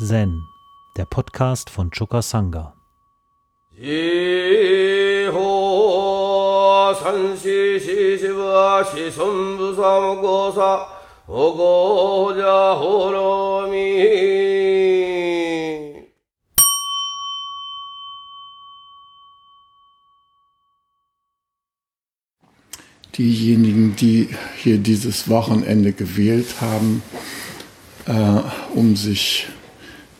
[0.00, 0.46] Zen,
[0.96, 2.72] der Podcast von Choka Sangha.
[23.16, 24.28] Diejenigen, die
[24.58, 27.02] hier dieses Wochenende gewählt haben,
[28.06, 28.42] äh,
[28.76, 29.48] um sich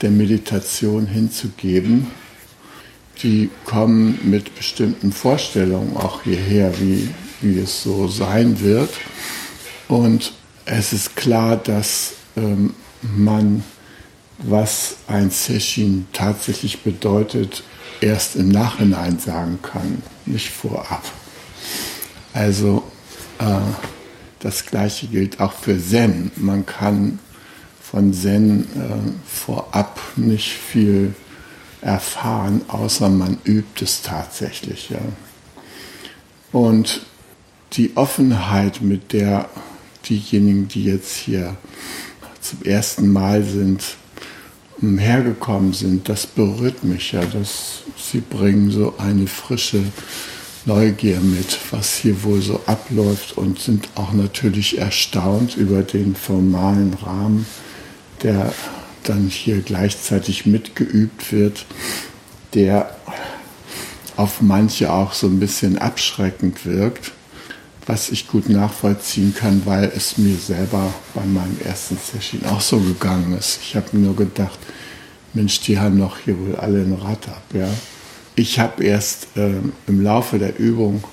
[0.01, 2.09] der Meditation hinzugeben,
[3.23, 8.91] die kommen mit bestimmten Vorstellungen auch hierher, wie, wie es so sein wird.
[9.89, 10.33] Und
[10.65, 13.65] es ist klar, dass ähm, man,
[14.39, 17.65] was ein Session tatsächlich bedeutet,
[18.01, 21.03] erst im Nachhinein sagen kann, nicht vorab.
[22.33, 22.85] Also
[23.39, 23.45] äh,
[24.39, 26.31] das gleiche gilt auch für Zen.
[26.37, 27.19] Man kann
[27.91, 31.15] von Zen äh, vorab nicht viel
[31.81, 34.91] erfahren, außer man übt es tatsächlich.
[34.91, 35.01] Ja.
[36.53, 37.03] Und
[37.75, 39.49] die Offenheit, mit der
[40.09, 41.57] diejenigen, die jetzt hier
[42.41, 43.83] zum ersten Mal sind,
[44.81, 47.25] hergekommen sind, das berührt mich ja.
[47.25, 49.83] Dass sie bringen so eine frische
[50.67, 56.95] Neugier mit, was hier wohl so abläuft und sind auch natürlich erstaunt über den formalen
[56.95, 57.47] Rahmen,
[58.23, 58.53] der
[59.05, 61.67] dann hier gleichzeitig mitgeübt wird,
[62.55, 62.95] der
[64.17, 67.13] auf manche auch so ein bisschen abschreckend wirkt,
[67.87, 72.79] was ich gut nachvollziehen kann, weil es mir selber bei meinem ersten Session auch so
[72.81, 73.61] gegangen ist.
[73.63, 74.59] Ich habe nur gedacht,
[75.35, 77.43] Mensch, die haben doch hier wohl alle ein Rad ab.
[77.55, 77.69] Ja?
[78.35, 79.53] Ich habe erst äh,
[79.87, 81.05] im Laufe der Übung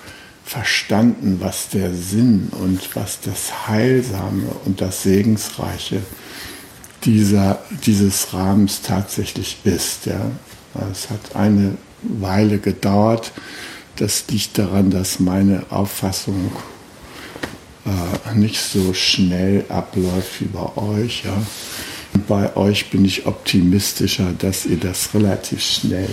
[0.43, 6.01] verstanden, was der Sinn und was das Heilsame und das Segensreiche
[7.05, 10.05] dieser, dieses Rahmens tatsächlich ist.
[10.07, 10.31] Ja.
[10.91, 13.31] Es hat eine Weile gedauert.
[13.95, 16.51] Das liegt daran, dass meine Auffassung
[17.85, 21.23] äh, nicht so schnell abläuft wie bei euch.
[21.23, 21.41] Ja.
[22.27, 26.09] Bei euch bin ich optimistischer, dass ihr das relativ schnell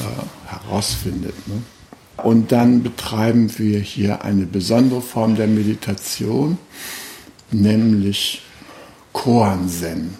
[0.00, 1.34] äh, herausfindet.
[1.46, 1.62] Ne?
[2.22, 6.58] Und dann betreiben wir hier eine besondere Form der Meditation,
[7.50, 8.42] nämlich
[9.12, 10.14] Koan-Zen.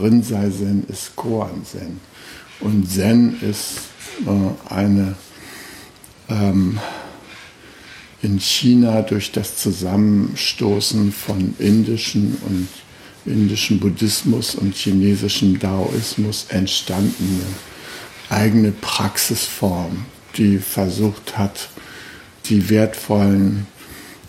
[0.00, 2.00] Rinzai-Zen ist Koan-Zen.
[2.60, 3.78] Und Zen ist
[4.26, 5.14] äh, eine
[6.28, 6.78] ähm,
[8.22, 12.68] in China durch das Zusammenstoßen von indischen und
[13.24, 17.44] indischen Buddhismus und chinesischem Daoismus entstandene
[18.28, 21.68] eigene Praxisform, die versucht hat,
[22.46, 23.66] die wertvollen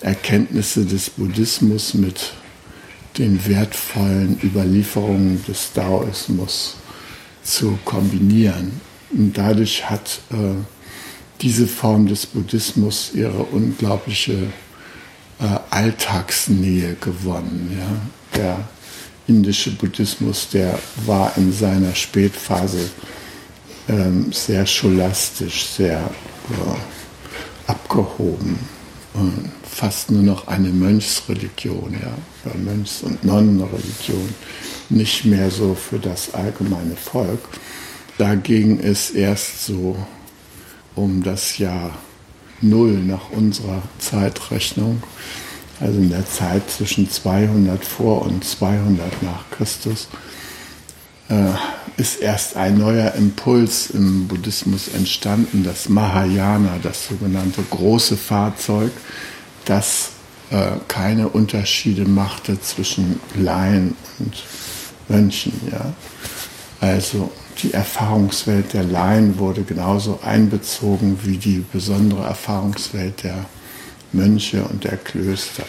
[0.01, 2.33] Erkenntnisse des Buddhismus mit
[3.17, 6.75] den wertvollen Überlieferungen des Daoismus
[7.43, 8.79] zu kombinieren.
[9.11, 10.35] Und dadurch hat äh,
[11.41, 14.33] diese Form des Buddhismus ihre unglaubliche
[15.39, 17.77] äh, Alltagsnähe gewonnen.
[17.79, 18.39] Ja?
[18.39, 18.59] Der
[19.27, 22.89] indische Buddhismus, der war in seiner Spätphase
[23.87, 28.76] ähm, sehr scholastisch, sehr äh, abgehoben
[29.63, 34.29] fast nur noch eine Mönchsreligion, ja, Mönchs- und Nonnenreligion,
[34.89, 37.39] nicht mehr so für das allgemeine Volk.
[38.17, 39.95] Da ging es erst so
[40.95, 41.91] um das Jahr
[42.61, 45.03] Null nach unserer Zeitrechnung,
[45.79, 50.07] also in der Zeit zwischen 200 vor und 200 nach Christus,
[51.97, 58.91] ist erst ein neuer Impuls im Buddhismus entstanden, das Mahayana, das sogenannte große Fahrzeug,
[59.65, 60.11] das
[60.51, 64.43] äh, keine Unterschiede machte zwischen Laien und
[65.09, 65.53] Mönchen.
[65.71, 65.93] Ja?
[66.79, 67.31] Also
[67.63, 73.45] die Erfahrungswelt der Laien wurde genauso einbezogen wie die besondere Erfahrungswelt der
[74.13, 75.65] Mönche und der Klöster.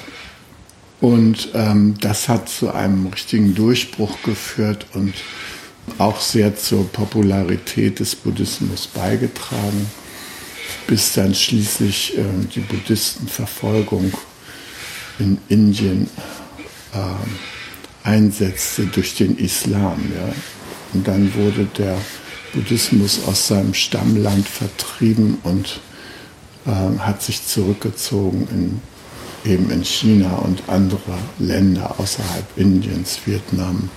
[1.01, 5.15] Und ähm, das hat zu einem richtigen Durchbruch geführt und
[5.99, 9.90] auch sehr zur Popularität des Buddhismus beigetragen,
[10.87, 12.23] bis dann schließlich äh,
[12.55, 14.12] die Buddhistenverfolgung
[15.19, 16.08] in Indien
[16.94, 20.12] äh, einsetzte durch den Islam.
[20.14, 20.32] Ja.
[20.94, 21.96] Und dann wurde der
[22.52, 25.81] Buddhismus aus seinem Stammland vertrieben und
[26.67, 28.81] äh, hat sich zurückgezogen
[29.44, 33.91] in, eben in China und andere Länder außerhalb Indiens, Vietnam,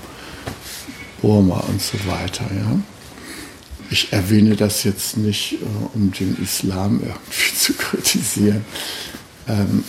[1.21, 2.45] Burma und so weiter.
[2.53, 2.79] Ja.
[3.89, 5.57] Ich erwähne das jetzt nicht, äh,
[5.93, 8.65] um den Islam irgendwie zu kritisieren,
[9.47, 9.83] ähm,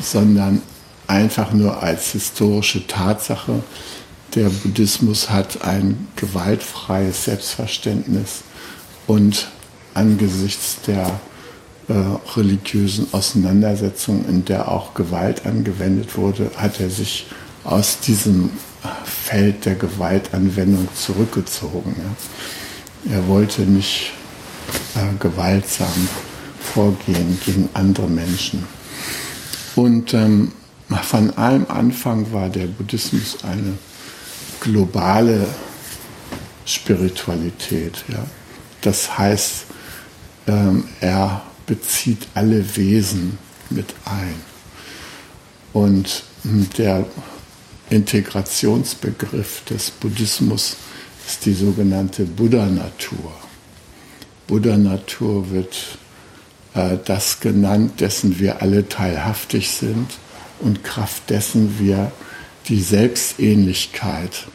[0.00, 0.62] sondern
[1.06, 3.62] einfach nur als historische Tatsache,
[4.34, 8.42] der Buddhismus hat ein gewaltfreies Selbstverständnis
[9.08, 9.48] und
[9.92, 11.20] angesichts der
[11.88, 11.92] äh,
[12.36, 17.26] religiösen Auseinandersetzung, in der auch Gewalt angewendet wurde, hat er sich
[17.64, 18.50] aus diesem
[19.04, 21.94] Feld der Gewaltanwendung zurückgezogen.
[23.10, 24.12] Er wollte nicht
[24.94, 26.08] äh, gewaltsam
[26.60, 28.66] vorgehen gegen andere Menschen.
[29.76, 30.52] Und ähm,
[31.02, 33.78] von allem Anfang war der Buddhismus eine
[34.60, 35.46] globale
[36.64, 38.04] Spiritualität.
[38.08, 38.24] Ja.
[38.80, 39.66] Das heißt,
[40.46, 43.38] ähm, er bezieht alle Wesen
[43.70, 44.34] mit ein.
[45.72, 46.24] Und
[46.78, 47.06] der
[47.90, 50.76] Integrationsbegriff des Buddhismus
[51.26, 53.32] ist die sogenannte Buddha-Natur.
[54.46, 55.98] Buddha-Natur wird
[56.74, 60.06] äh, das genannt, dessen wir alle teilhaftig sind
[60.60, 62.12] und Kraft dessen wir
[62.68, 64.46] die Selbstähnlichkeit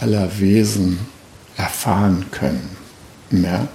[0.00, 0.98] aller Wesen
[1.56, 2.76] erfahren können.
[3.30, 3.68] Ja?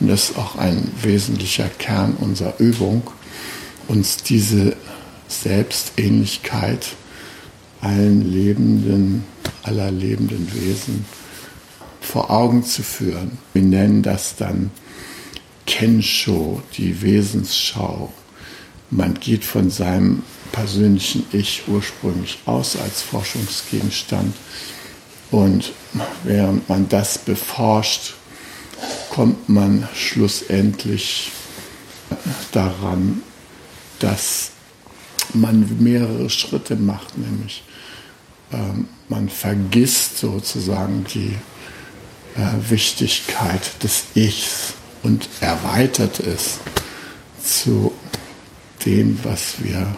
[0.00, 3.02] Und das ist auch ein wesentlicher Kern unserer Übung,
[3.88, 4.76] uns diese
[5.28, 6.96] Selbstähnlichkeit
[7.82, 9.24] allen lebenden,
[9.62, 11.04] aller lebenden Wesen
[12.00, 13.38] vor Augen zu führen.
[13.52, 14.70] Wir nennen das dann
[15.66, 18.12] Kensho, die Wesensschau.
[18.90, 24.34] Man geht von seinem persönlichen Ich ursprünglich aus als Forschungsgegenstand.
[25.30, 25.72] Und
[26.24, 28.14] während man das beforscht,
[29.10, 31.32] kommt man schlussendlich
[32.52, 33.22] daran,
[33.98, 34.50] dass
[35.32, 37.62] man mehrere Schritte macht, nämlich
[39.08, 41.36] man vergisst sozusagen die
[42.36, 46.58] äh, Wichtigkeit des Ichs und erweitert es
[47.42, 47.92] zu
[48.86, 49.96] dem, was wir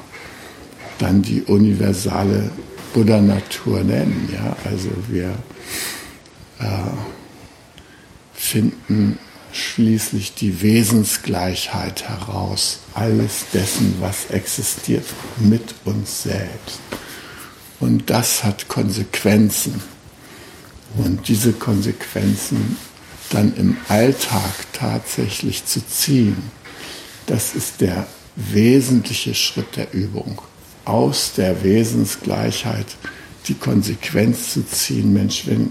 [0.99, 2.51] dann die universale
[2.93, 4.29] Buddha-Natur nennen.
[4.33, 4.56] Ja?
[4.65, 5.31] Also wir
[6.61, 6.65] äh,
[8.33, 9.19] finden
[9.53, 15.05] schließlich die Wesensgleichheit heraus, alles dessen, was existiert,
[15.39, 16.81] mit uns selbst.
[17.84, 19.75] Und das hat Konsequenzen.
[20.96, 22.78] Und diese Konsequenzen
[23.28, 26.50] dann im Alltag tatsächlich zu ziehen,
[27.26, 30.40] das ist der wesentliche Schritt der Übung.
[30.86, 32.86] Aus der Wesensgleichheit
[33.48, 35.66] die Konsequenz zu ziehen, Mensch, wenn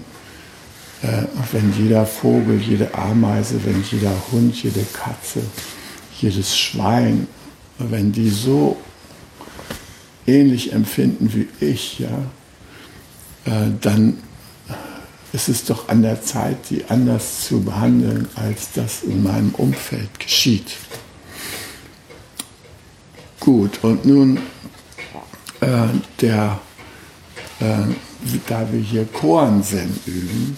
[1.02, 5.40] äh, wenn jeder Vogel, jede Ameise, wenn jeder Hund, jede Katze,
[6.20, 7.26] jedes Schwein,
[7.78, 8.76] wenn die so
[10.26, 12.30] ähnlich empfinden wie ich, ja,
[13.46, 14.18] äh, dann
[15.32, 20.20] ist es doch an der Zeit, die anders zu behandeln, als das in meinem Umfeld
[20.20, 20.76] geschieht.
[23.40, 24.38] Gut, und nun
[25.60, 25.88] äh,
[26.20, 26.60] der,
[27.60, 27.64] äh,
[28.46, 30.56] da wir hier Koansen üben,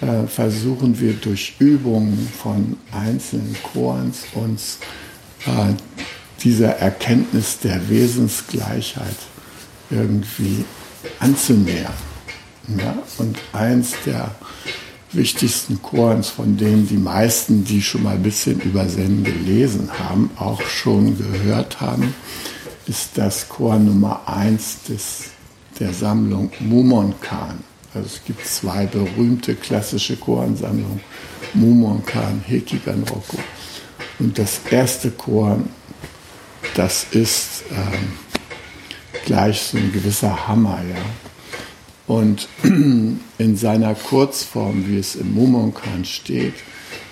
[0.00, 4.78] äh, versuchen wir durch Übungen von einzelnen Chorens uns
[5.46, 5.74] äh,
[6.42, 9.16] dieser Erkenntnis der Wesensgleichheit
[9.90, 10.64] irgendwie
[11.20, 11.94] anzunähern.
[12.76, 12.98] Ja?
[13.18, 14.34] Und eins der
[15.12, 20.30] wichtigsten Chorens, von denen die meisten, die schon mal ein bisschen über Zen gelesen haben,
[20.36, 22.14] auch schon gehört haben,
[22.86, 25.24] ist das Chor Nummer 1 des,
[25.78, 27.58] der Sammlung Mumonkan.
[27.94, 31.00] Also es gibt zwei berühmte klassische Choransammlungen,
[31.54, 33.38] Mumonkan, Hekigan Roko.
[34.18, 35.58] Und das erste Chor,
[36.78, 38.12] das ist ähm,
[39.24, 41.02] gleich so ein gewisser Hammer, ja.
[42.06, 46.54] Und in seiner Kurzform, wie es im Mumonkan steht,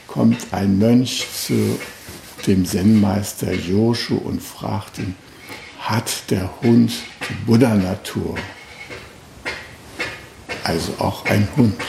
[0.06, 1.78] kommt ein Mönch zu
[2.46, 5.16] dem Zen-Meister Yoshu und fragt ihn,
[5.80, 6.92] hat der Hund
[7.28, 8.37] die Buddha-Natur?
[10.66, 11.80] also auch ein Hund.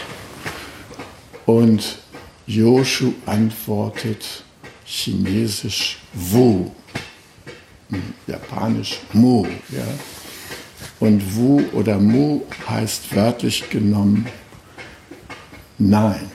[1.46, 2.00] Und
[2.46, 4.44] Joshu antwortet
[4.86, 6.72] chinesisch Wu,
[8.28, 9.46] japanisch Mu.
[9.70, 9.84] Ja.
[11.00, 14.28] Und Wu oder Mu heißt wörtlich genommen
[15.78, 16.32] Nein.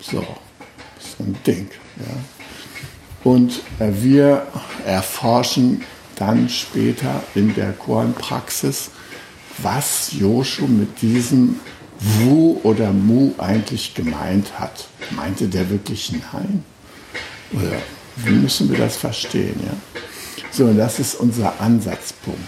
[0.00, 0.20] So,
[0.98, 1.70] so ein Ding.
[1.98, 3.30] Ja.
[3.30, 4.46] Und wir
[4.86, 5.84] erforschen
[6.16, 8.90] dann später in der Kornpraxis,
[9.58, 11.60] was Joshu mit diesem
[12.00, 14.88] Wu oder Mu eigentlich gemeint hat.
[15.10, 16.64] Meinte der wirklich Nein?
[17.52, 17.76] Oder
[18.24, 19.60] wie müssen wir das verstehen?
[19.64, 19.74] Ja?
[20.50, 22.40] So, das ist unser Ansatzpunkt.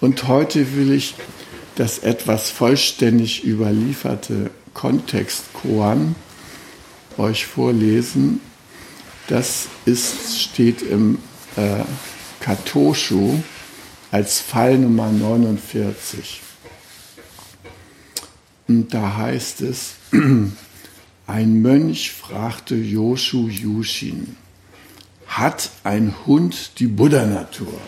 [0.00, 1.14] Und heute will ich
[1.76, 6.14] das etwas vollständig überlieferte Kontextkoan
[7.16, 8.40] euch vorlesen.
[9.28, 11.18] Das ist, steht im
[11.56, 11.84] äh,
[12.40, 13.38] Katoshu
[14.10, 16.40] als Fall Nummer 49.
[18.68, 19.94] Und da heißt es,
[21.26, 24.36] ein Mönch fragte Yoshu Yushin,
[25.28, 27.80] hat ein Hund die Buddha-Natur?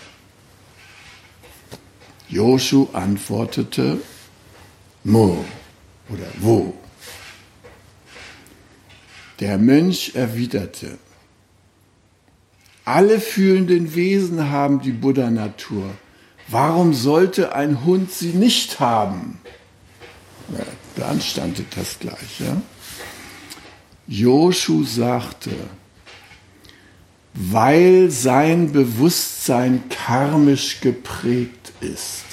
[2.29, 3.99] Joshu antwortete,
[5.03, 5.45] Mo
[6.09, 6.75] oder wo.
[9.41, 10.99] Der Mönch erwiderte,
[12.85, 15.95] alle fühlenden Wesen haben die Buddha-Natur.
[16.49, 19.41] Warum sollte ein Hund sie nicht haben?
[20.53, 20.65] Ja,
[20.97, 22.41] beanstandet das gleich.
[22.41, 22.61] Ja?
[24.09, 25.53] Joshu sagte,
[27.35, 32.25] weil sein Bewusstsein karmisch geprägt ist.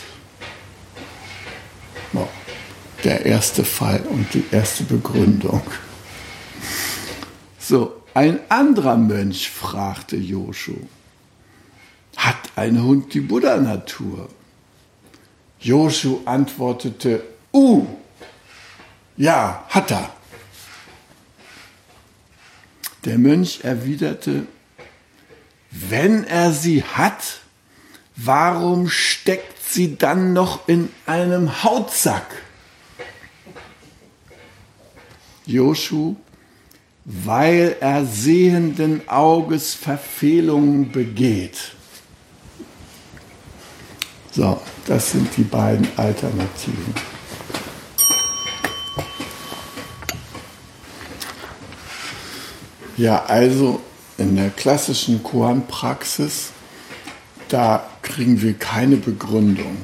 [3.03, 5.61] Der erste Fall und die erste Begründung.
[7.59, 10.75] So, ein anderer Mönch fragte Joshu,
[12.15, 14.29] hat ein Hund die Buddha-Natur?
[15.59, 17.23] Joshu antwortete,
[17.53, 17.85] uh,
[19.15, 20.09] ja, hat er.
[23.05, 24.47] Der Mönch erwiderte,
[25.71, 27.41] wenn er sie hat,
[28.15, 32.25] warum steckt sie dann noch in einem Hautsack?
[35.45, 36.15] Joshu,
[37.05, 41.73] weil er sehenden Auges Verfehlungen begeht.
[44.31, 46.93] So, das sind die beiden Alternativen.
[52.97, 53.79] Ja, also
[54.17, 56.51] in der klassischen Koan-Praxis,
[57.49, 59.77] da kriegen wir keine Begründung,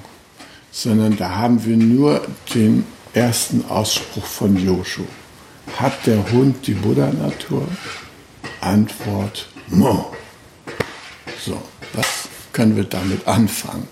[0.72, 5.04] sondern da haben wir nur den ersten Ausspruch von Joshu.
[5.78, 7.68] Hat der Hund die Buddha-Natur?
[8.62, 10.14] Antwort, Mo.
[11.46, 11.62] So,
[11.94, 13.88] was können wir damit anfangen?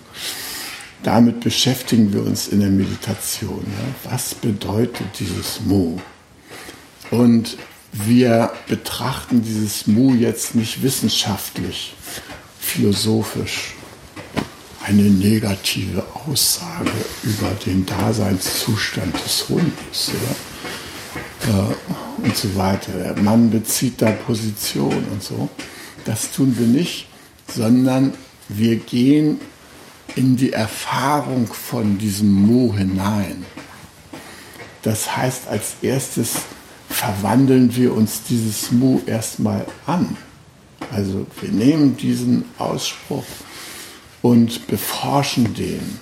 [1.02, 3.64] Damit beschäftigen wir uns in der Meditation.
[3.66, 4.10] Ja?
[4.12, 6.00] Was bedeutet dieses Mo?
[7.10, 7.56] Und
[7.92, 11.94] wir betrachten dieses Mu jetzt nicht wissenschaftlich,
[12.58, 13.74] philosophisch.
[14.84, 16.90] Eine negative Aussage
[17.22, 20.10] über den Daseinszustand des Hundes
[21.46, 21.50] ja?
[21.50, 22.92] äh, und so weiter.
[22.92, 25.48] Der Mann bezieht da Position und so.
[26.04, 27.06] Das tun wir nicht,
[27.54, 28.14] sondern
[28.48, 29.40] wir gehen
[30.16, 33.44] in die Erfahrung von diesem Mu hinein.
[34.82, 36.38] Das heißt als erstes,
[37.02, 40.16] verwandeln wir uns dieses Mu erstmal an.
[40.92, 43.24] Also wir nehmen diesen Ausspruch
[44.22, 45.98] und beforschen den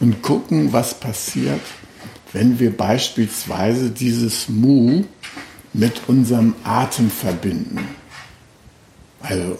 [0.00, 1.60] und gucken, was passiert,
[2.32, 5.04] wenn wir beispielsweise dieses Mu
[5.72, 7.86] mit unserem Atem verbinden.
[9.20, 9.56] Also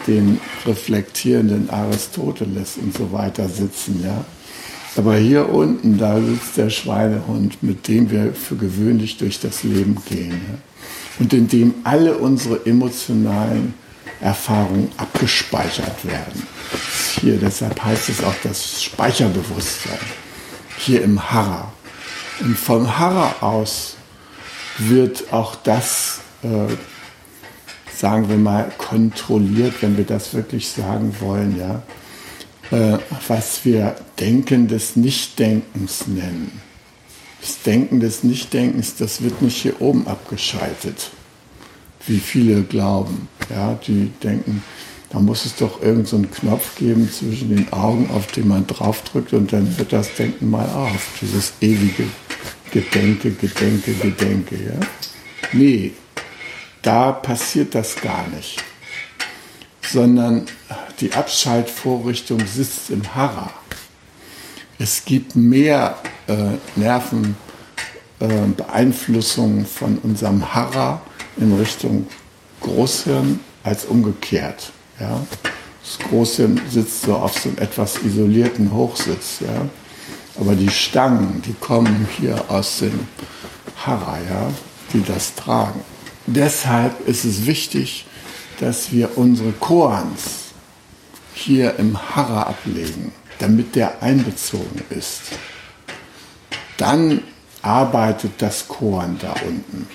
[0.07, 4.25] den reflektierenden Aristoteles und so weiter sitzen, ja.
[4.97, 9.97] Aber hier unten, da sitzt der Schweinehund, mit dem wir für gewöhnlich durch das Leben
[10.09, 10.31] gehen.
[10.31, 10.59] Ja?
[11.19, 13.75] Und in dem alle unsere emotionalen
[14.21, 16.47] Erfahrungen abgespeichert werden.
[17.21, 19.99] Hier, deshalb heißt es auch das Speicherbewusstsein.
[20.79, 21.73] Hier im Hara.
[22.41, 23.97] Und vom Hara aus
[24.79, 26.73] wird auch das, äh,
[27.95, 31.83] sagen wir mal, kontrolliert, wenn wir das wirklich sagen wollen, ja,
[32.71, 32.99] äh,
[33.29, 36.61] was wir Denken des Nichtdenkens nennen.
[37.41, 41.11] Das Denken des Nichtdenkens, das wird nicht hier oben abgeschaltet,
[42.07, 43.29] wie viele glauben.
[43.51, 44.63] Ja, die denken,
[45.15, 49.33] da muss es doch irgendeinen so Knopf geben zwischen den Augen, auf den man draufdrückt
[49.33, 52.09] und dann wird das Denken mal auf, dieses ewige
[52.73, 54.57] Gedenke, Gedenke, Gedenke.
[54.57, 54.81] Ja?
[55.53, 55.93] Nee,
[56.83, 58.61] da passiert das gar nicht.
[59.83, 60.47] Sondern
[60.99, 63.53] die Abschaltvorrichtung sitzt im Hara.
[64.81, 71.03] Es gibt mehr äh, Nervenbeeinflussungen äh, von unserem Hara
[71.37, 72.09] in Richtung
[72.63, 74.73] Großhirn als umgekehrt.
[75.01, 75.27] Ja?
[75.83, 79.41] Das Großhirn sitzt so auf so einem etwas isolierten Hochsitz.
[79.41, 79.69] Ja?
[80.41, 83.07] Aber die Stangen, die kommen hier aus dem
[83.77, 84.51] Hara, ja,
[84.93, 85.81] die das tragen.
[86.27, 88.07] Deshalb ist es wichtig,
[88.61, 90.53] dass wir unsere Koans
[91.35, 95.23] hier im Hara ablegen, damit der einbezogen ist.
[96.79, 97.23] Dann
[97.63, 99.87] arbeitet das Koan da unten.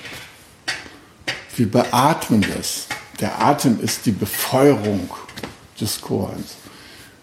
[1.55, 2.87] Wir beatmen das.
[3.19, 5.09] Der Atem ist die Befeuerung
[5.79, 6.55] des Koans.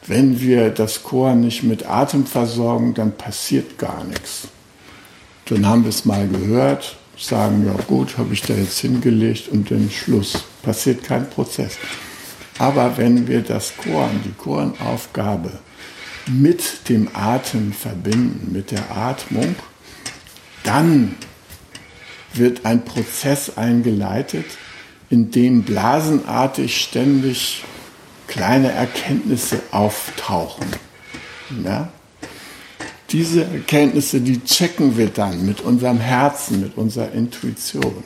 [0.07, 4.49] Wenn wir das Koan nicht mit Atem versorgen, dann passiert gar nichts.
[5.47, 9.71] Dann haben wir es mal gehört, sagen, ja gut, habe ich da jetzt hingelegt und
[9.71, 10.45] dann Schluss.
[10.63, 11.79] Passiert kein Prozess.
[12.59, 15.51] Aber wenn wir das Koran, die Koranaufgabe
[16.27, 19.55] mit dem Atem verbinden, mit der Atmung,
[20.63, 21.17] dann
[22.35, 24.47] wird ein Prozess eingeleitet,
[25.11, 27.65] in dem blasenartig ständig
[28.27, 30.67] kleine Erkenntnisse auftauchen.
[31.65, 31.89] Ja?
[33.11, 38.03] Diese Erkenntnisse, die checken wir dann mit unserem Herzen, mit unserer Intuition.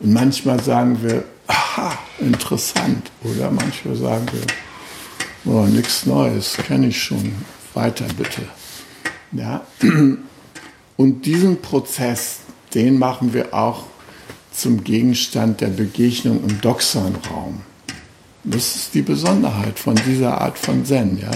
[0.00, 3.10] Und manchmal sagen wir, aha, interessant.
[3.22, 7.34] Oder manchmal sagen wir, oh, nichts Neues, kenne ich schon,
[7.74, 8.42] weiter bitte.
[9.32, 9.66] Ja?
[10.96, 12.38] Und diesen Prozess,
[12.72, 13.84] den machen wir auch
[14.54, 17.62] zum Gegenstand der Begegnung im Doxon-Raum.
[18.44, 21.18] Das ist die Besonderheit von dieser Art von Zen.
[21.18, 21.30] Ja?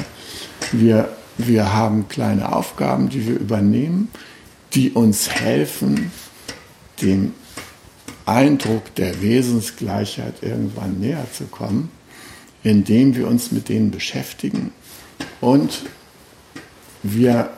[0.72, 4.08] Wir, wir haben kleine Aufgaben, die wir übernehmen,
[4.75, 6.12] die uns helfen,
[7.02, 7.32] dem
[8.26, 11.90] Eindruck der Wesensgleichheit irgendwann näher zu kommen,
[12.62, 14.72] indem wir uns mit denen beschäftigen.
[15.40, 15.82] Und
[17.02, 17.50] wir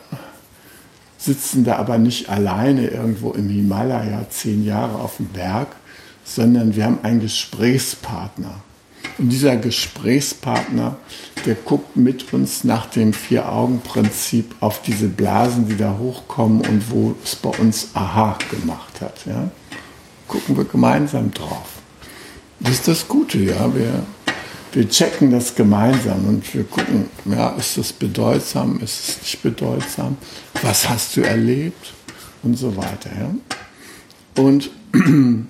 [1.20, 5.68] sitzen da aber nicht alleine irgendwo im Himalaya zehn Jahre auf dem Berg,
[6.24, 8.62] sondern wir haben einen Gesprächspartner.
[9.18, 10.96] Und dieser Gesprächspartner,
[11.44, 17.14] der guckt mit uns nach dem Vier-Augen-Prinzip auf diese Blasen, die da hochkommen und wo
[17.22, 19.26] es bei uns Aha gemacht hat.
[19.26, 19.50] Ja?
[20.26, 21.80] Gucken wir gemeinsam drauf.
[22.60, 23.74] Das ist das Gute, ja.
[23.74, 24.04] Wir,
[24.72, 30.16] wir checken das gemeinsam und wir gucken, ja, ist das bedeutsam, ist es nicht bedeutsam,
[30.62, 31.92] was hast du erlebt
[32.42, 33.10] und so weiter.
[33.18, 34.42] Ja?
[34.42, 34.70] Und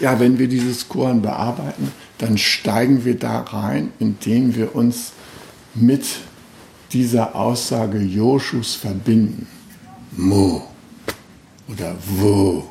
[0.00, 5.12] ja, wenn wir dieses Koran bearbeiten, dann steigen wir da rein, indem wir uns
[5.74, 6.04] mit
[6.92, 9.46] dieser Aussage Joshus verbinden.
[10.16, 10.68] Mo
[11.68, 12.64] oder wo.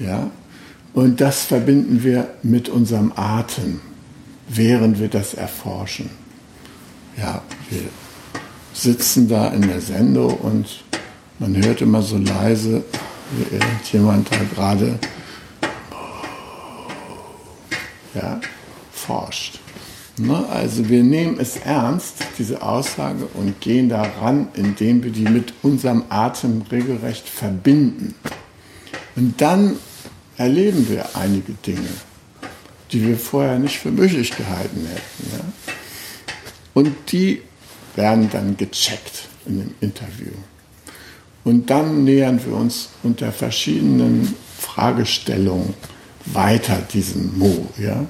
[0.00, 0.30] Ja?
[0.92, 3.80] Und das verbinden wir mit unserem Atem,
[4.52, 6.10] während wir das erforschen.
[7.16, 7.82] Ja, wir
[8.72, 10.84] sitzen da in der Sendung und
[11.38, 12.84] man hört immer so leise,
[13.32, 14.98] wie irgendjemand da gerade
[18.14, 18.40] ja,
[18.92, 19.60] forscht.
[20.16, 20.44] Ne?
[20.48, 26.04] Also wir nehmen es ernst, diese Aussage, und gehen daran, indem wir die mit unserem
[26.08, 28.14] Atem regelrecht verbinden.
[29.16, 29.76] Und dann
[30.36, 31.88] erleben wir einige Dinge,
[32.92, 35.36] die wir vorher nicht für möglich gehalten hätten.
[35.36, 35.44] Ja?
[36.74, 37.42] Und die
[37.96, 40.32] werden dann gecheckt in dem Interview.
[41.44, 45.74] Und dann nähern wir uns unter verschiedenen Fragestellungen
[46.26, 47.66] weiter diesen Mo.
[47.78, 48.06] Ja?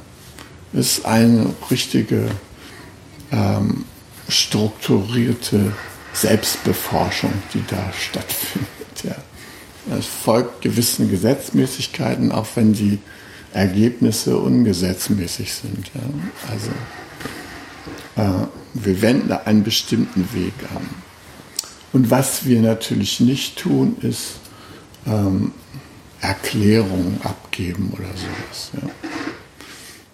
[0.72, 2.26] Das ist eine richtige
[3.32, 3.84] ähm,
[4.28, 5.72] strukturierte
[6.12, 8.68] Selbstbeforschung, die da stattfindet.
[9.04, 9.96] Ja.
[9.96, 12.98] Es folgt gewissen Gesetzmäßigkeiten, auch wenn die
[13.52, 15.90] Ergebnisse ungesetzmäßig sind.
[15.94, 16.00] Ja.
[16.50, 16.70] Also
[18.16, 20.86] äh, wir wenden einen bestimmten Weg an.
[21.92, 24.34] Und was wir natürlich nicht tun, ist
[25.06, 25.52] ähm,
[26.20, 28.70] Erklärungen abgeben oder sowas.
[28.74, 28.90] Ja.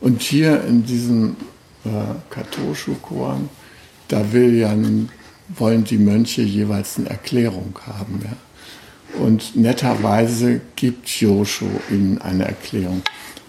[0.01, 1.37] Und hier in diesem
[1.85, 1.89] äh,
[2.31, 3.49] Katoshu-Koran,
[4.09, 4.75] da will ja,
[5.49, 8.21] wollen die Mönche jeweils eine Erklärung haben.
[8.25, 9.21] Ja.
[9.21, 13.03] Und netterweise gibt Joshu ihnen eine Erklärung.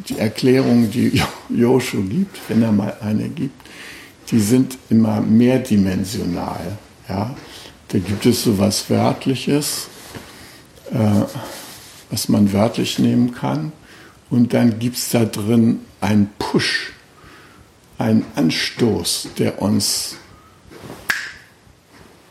[0.09, 3.67] Die Erklärungen, die Joshu gibt, wenn er mal eine gibt,
[4.29, 6.77] die sind immer mehrdimensional.
[7.09, 7.35] Ja.
[7.89, 9.87] Da gibt es so was Wörtliches,
[10.91, 11.23] äh,
[12.09, 13.71] was man wörtlich nehmen kann.
[14.29, 16.91] Und dann gibt es da drin einen Push,
[17.97, 20.17] einen Anstoß, der uns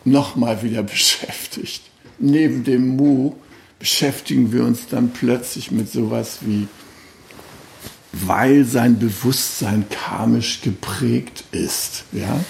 [0.04, 1.82] nochmal wieder beschäftigt.
[2.18, 3.32] Neben dem Mu
[3.78, 6.68] beschäftigen wir uns dann plötzlich mit sowas wie,
[8.24, 12.04] weil sein Bewusstsein karmisch geprägt ist.
[12.12, 12.40] Ja?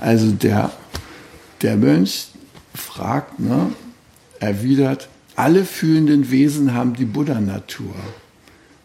[0.00, 0.70] Also der,
[1.60, 2.28] der Mönch
[2.74, 3.72] fragt, ne,
[4.40, 7.94] erwidert, alle fühlenden Wesen haben die Buddha-Natur.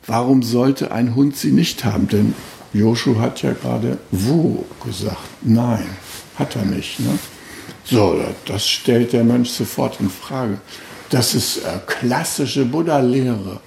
[0.05, 2.07] Warum sollte ein Hund sie nicht haben?
[2.07, 2.33] Denn
[2.73, 5.17] Joshu hat ja gerade wo gesagt.
[5.41, 5.87] Nein,
[6.35, 6.99] hat er nicht.
[6.99, 7.17] Ne?
[7.83, 10.59] So, das stellt der Mönch sofort in Frage.
[11.09, 13.59] Das ist äh, klassische Buddha-Lehre.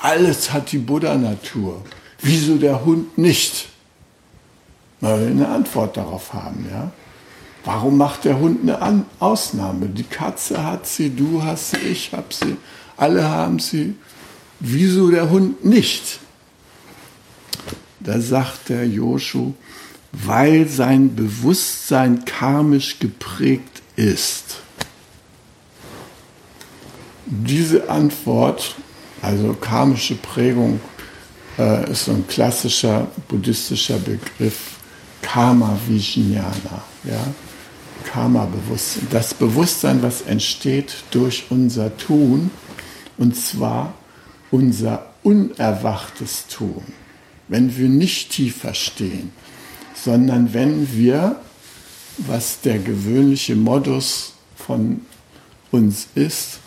[0.00, 1.82] Alles hat die Buddha-Natur.
[2.20, 3.68] Wieso der Hund nicht?
[5.00, 6.90] Weil wir eine Antwort darauf haben, ja.
[7.64, 9.86] Warum macht der Hund eine An Ausnahme?
[9.86, 12.56] Die Katze hat sie, du hast sie, ich habe sie,
[12.96, 13.94] alle haben sie.
[14.60, 16.18] Wieso der Hund nicht?
[18.00, 19.52] Da sagt der Joshu,
[20.12, 24.56] weil sein Bewusstsein karmisch geprägt ist.
[27.26, 28.76] Diese Antwort,
[29.20, 30.80] also karmische Prägung,
[31.58, 34.76] äh, ist so ein klassischer buddhistischer Begriff,
[35.22, 36.82] Karma Vijnana.
[37.04, 37.26] Ja?
[38.04, 39.06] Karma-Bewusstsein.
[39.10, 42.50] Das Bewusstsein, was entsteht durch unser Tun,
[43.18, 43.94] und zwar
[44.50, 46.82] unser unerwachtes Tun.
[47.48, 49.32] Wenn wir nicht tief verstehen,
[49.94, 51.36] sondern wenn wir,
[52.18, 55.02] was der gewöhnliche Modus von
[55.70, 56.60] uns ist,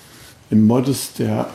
[0.49, 1.49] im Modus der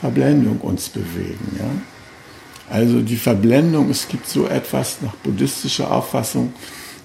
[0.00, 1.56] Verblendung uns bewegen.
[1.58, 2.74] Ja?
[2.74, 6.52] Also die Verblendung, es gibt so etwas nach buddhistischer Auffassung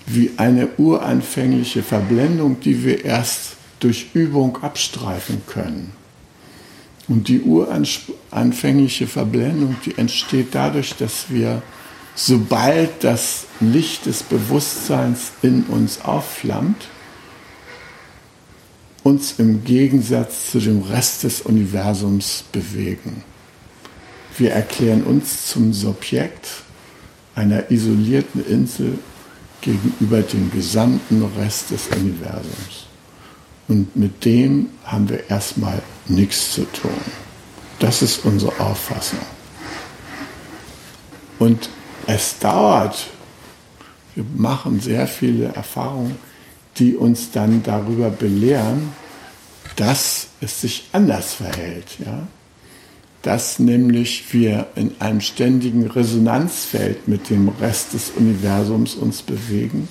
[0.05, 5.91] wie eine uranfängliche Verblendung, die wir erst durch Übung abstreifen können.
[7.07, 11.61] Und die uranfängliche Verblendung, die entsteht dadurch, dass wir,
[12.15, 16.87] sobald das Licht des Bewusstseins in uns aufflammt,
[19.05, 23.23] uns im Gegensatz zu dem Rest des Universums bewegen.
[24.35, 26.47] Wir erklären uns zum Subjekt
[27.35, 28.97] einer isolierten Insel
[29.61, 32.87] gegenüber dem gesamten Rest des Universums.
[33.67, 36.89] Und mit dem haben wir erstmal nichts zu tun.
[37.77, 39.19] Das ist unsere Auffassung.
[41.37, 41.69] Und
[42.07, 43.05] es dauert,
[44.15, 46.15] wir machen sehr viele Erfahrungen,
[46.77, 48.91] die uns dann darüber belehren,
[49.75, 51.99] dass es sich anders verhält.
[52.03, 52.27] Ja?
[53.21, 59.87] Dass nämlich wir in einem ständigen Resonanzfeld mit dem Rest des Universums uns bewegen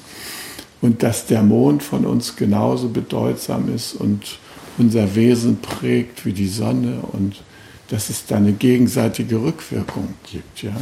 [0.81, 4.39] und dass der Mond von uns genauso bedeutsam ist und
[4.77, 7.43] unser Wesen prägt wie die Sonne und
[7.89, 10.63] dass es da eine gegenseitige Rückwirkung gibt.
[10.63, 10.77] Ja?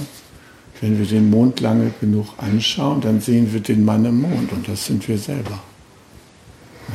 [0.80, 4.68] Wenn wir den Mond lange genug anschauen, dann sehen wir den Mann im Mond und
[4.68, 5.62] das sind wir selber.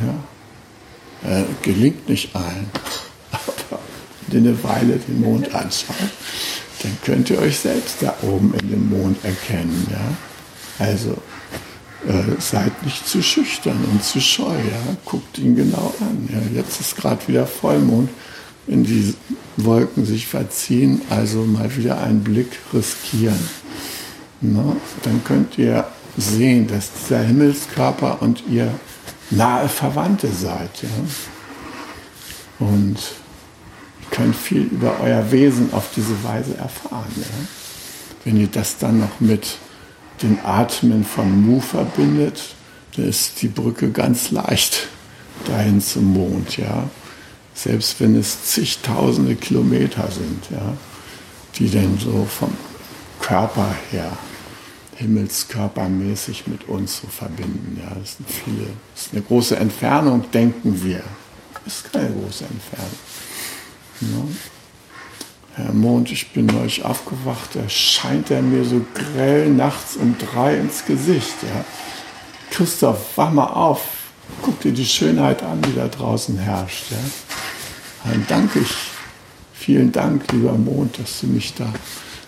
[0.03, 1.39] Ja?
[1.39, 2.69] Äh, gelingt nicht allen,
[3.31, 3.79] aber
[4.27, 5.95] wenn ihr eine Weile den Mond anschaut,
[6.83, 9.87] dann könnt ihr euch selbst da oben in dem Mond erkennen.
[9.89, 10.85] Ja?
[10.85, 11.17] Also
[12.07, 14.53] äh, seid nicht zu schüchtern und zu scheu.
[14.53, 14.95] Ja?
[15.05, 16.29] Guckt ihn genau an.
[16.31, 16.61] Ja?
[16.61, 18.09] Jetzt ist gerade wieder Vollmond,
[18.67, 19.15] wenn die
[19.57, 23.39] Wolken sich verziehen, also mal wieder einen Blick riskieren.
[24.41, 24.75] Na?
[25.03, 28.71] Dann könnt ihr sehen, dass dieser Himmelskörper und ihr
[29.29, 30.83] nahe Verwandte seid.
[30.83, 30.89] Ja?
[32.59, 32.97] Und
[34.01, 37.11] ihr könnt viel über euer Wesen auf diese Weise erfahren.
[37.15, 37.47] Ja?
[38.23, 39.57] Wenn ihr das dann noch mit
[40.21, 42.55] den Atmen von Mu verbindet,
[42.95, 44.87] dann ist die Brücke ganz leicht
[45.45, 46.57] dahin zum Mond.
[46.57, 46.89] Ja?
[47.53, 50.73] Selbst wenn es zigtausende Kilometer sind, ja?
[51.55, 52.55] die dann so vom
[53.19, 54.11] Körper her
[54.97, 57.79] himmelskörpermäßig mit uns zu verbinden.
[57.81, 61.03] Ja, das sind viele, das ist eine große Entfernung, denken wir.
[61.63, 62.97] Das ist keine große Entfernung.
[64.01, 65.63] Ja.
[65.63, 70.57] Herr Mond, ich bin neulich aufgewacht, da scheint er mir so grell nachts um drei
[70.57, 71.35] ins Gesicht.
[71.43, 71.65] Ja.
[72.51, 73.81] Christoph, wach mal auf,
[74.41, 76.91] guck dir die Schönheit an, die da draußen herrscht.
[76.91, 78.11] Ja.
[78.11, 78.75] Dann danke ich,
[79.53, 81.71] vielen Dank, lieber Mond, dass du mich da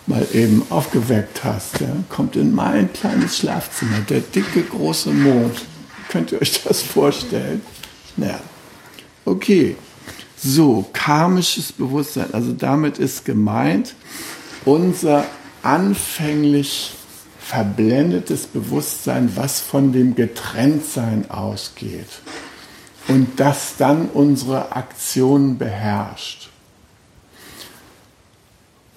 [0.10, 5.62] mal eben aufgeweckt hast, ja, kommt in mein kleines Schlafzimmer, der dicke, große Mond.
[6.10, 7.62] Könnt ihr euch das vorstellen?
[8.18, 8.40] Naja,
[9.24, 9.78] okay.
[10.42, 13.94] So, karmisches Bewusstsein, also damit ist gemeint,
[14.66, 15.26] unser
[15.62, 16.94] anfänglich
[17.40, 22.22] verblendetes Bewusstsein, was von dem Getrenntsein ausgeht
[23.08, 26.50] und das dann unsere Aktionen beherrscht.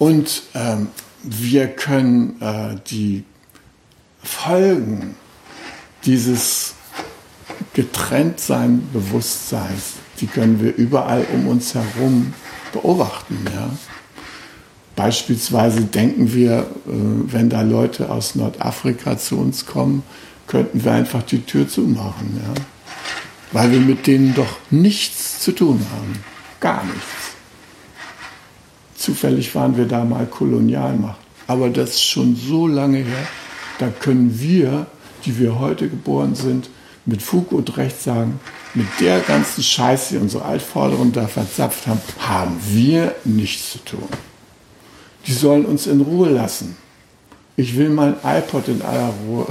[0.03, 0.88] Und ähm,
[1.23, 3.23] wir können äh, die
[4.21, 5.15] Folgen
[6.05, 6.75] dieses
[7.73, 12.35] Getrenntsein Bewusstseins, die können wir überall um uns herum
[12.73, 13.47] beobachten.
[13.55, 13.71] Ja?
[14.97, 16.67] Beispielsweise denken wir, äh,
[17.33, 20.03] wenn da Leute aus Nordafrika zu uns kommen,
[20.49, 22.43] könnten wir einfach die Tür zumachen.
[22.45, 22.55] Ja?
[23.53, 26.25] Weil wir mit denen doch nichts zu tun haben.
[26.59, 27.22] Gar nichts.
[29.03, 31.19] Zufällig waren wir da mal Kolonialmacht.
[31.49, 33.27] Aber das ist schon so lange her,
[33.81, 34.87] da können wir,
[35.25, 36.71] die wir heute geboren sind,
[37.05, 38.38] mit Fug und Recht sagen,
[38.75, 44.09] mit der ganzen Scheiße, die unsere Altvorderen da verzapft haben, haben wir nichts zu tun.
[45.27, 46.77] Die sollen uns in Ruhe lassen.
[47.57, 49.47] Ich will mein iPod in aller Ruhe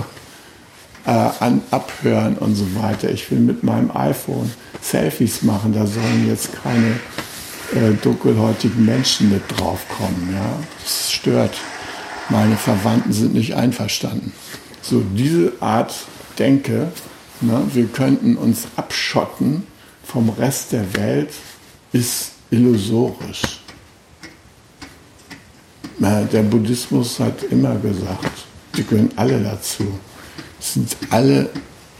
[1.05, 3.09] äh, an, abhören und so weiter.
[3.09, 4.49] Ich will mit meinem iPhone
[4.81, 5.73] Selfies machen.
[5.73, 7.01] Da sollen jetzt keine
[7.73, 10.33] äh, dunkelhäutigen Menschen mit draufkommen.
[10.33, 10.59] Ja?
[10.83, 11.55] Das stört.
[12.29, 14.31] Meine Verwandten sind nicht einverstanden.
[14.81, 15.93] So, diese Art
[16.39, 16.91] Denke,
[17.41, 19.67] ne, wir könnten uns abschotten
[20.03, 21.29] vom Rest der Welt,
[21.91, 23.41] ist illusorisch.
[25.99, 29.99] Der Buddhismus hat immer gesagt, die gehören alle dazu.
[30.59, 31.49] Es sind alle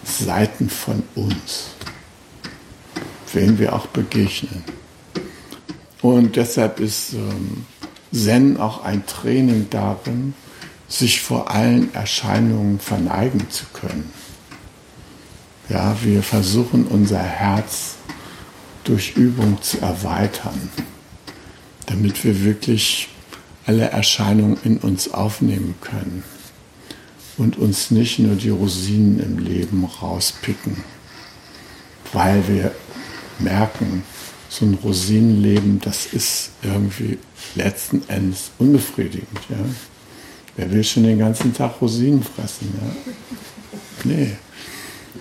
[0.04, 1.68] Seiten von uns,
[3.34, 4.64] wen wir auch begegnen.
[6.02, 7.66] Und deshalb ist ähm,
[8.12, 10.34] Zen auch ein Training darin,
[10.88, 14.12] sich vor allen Erscheinungen verneigen zu können.
[15.70, 17.96] Ja, wir versuchen unser Herz
[18.84, 20.70] durch Übung zu erweitern,
[21.86, 23.08] damit wir wirklich
[23.66, 26.24] alle Erscheinungen in uns aufnehmen können
[27.38, 30.84] und uns nicht nur die Rosinen im Leben rauspicken,
[32.12, 32.72] weil wir
[33.40, 34.04] merken,
[34.52, 37.18] so ein Rosinenleben, das ist irgendwie
[37.56, 39.40] letzten Endes unbefriedigend.
[39.50, 39.56] Ja?
[40.58, 42.74] Wer will schon den ganzen Tag Rosinen fressen?
[42.82, 43.14] Ja?
[44.04, 44.36] Nee.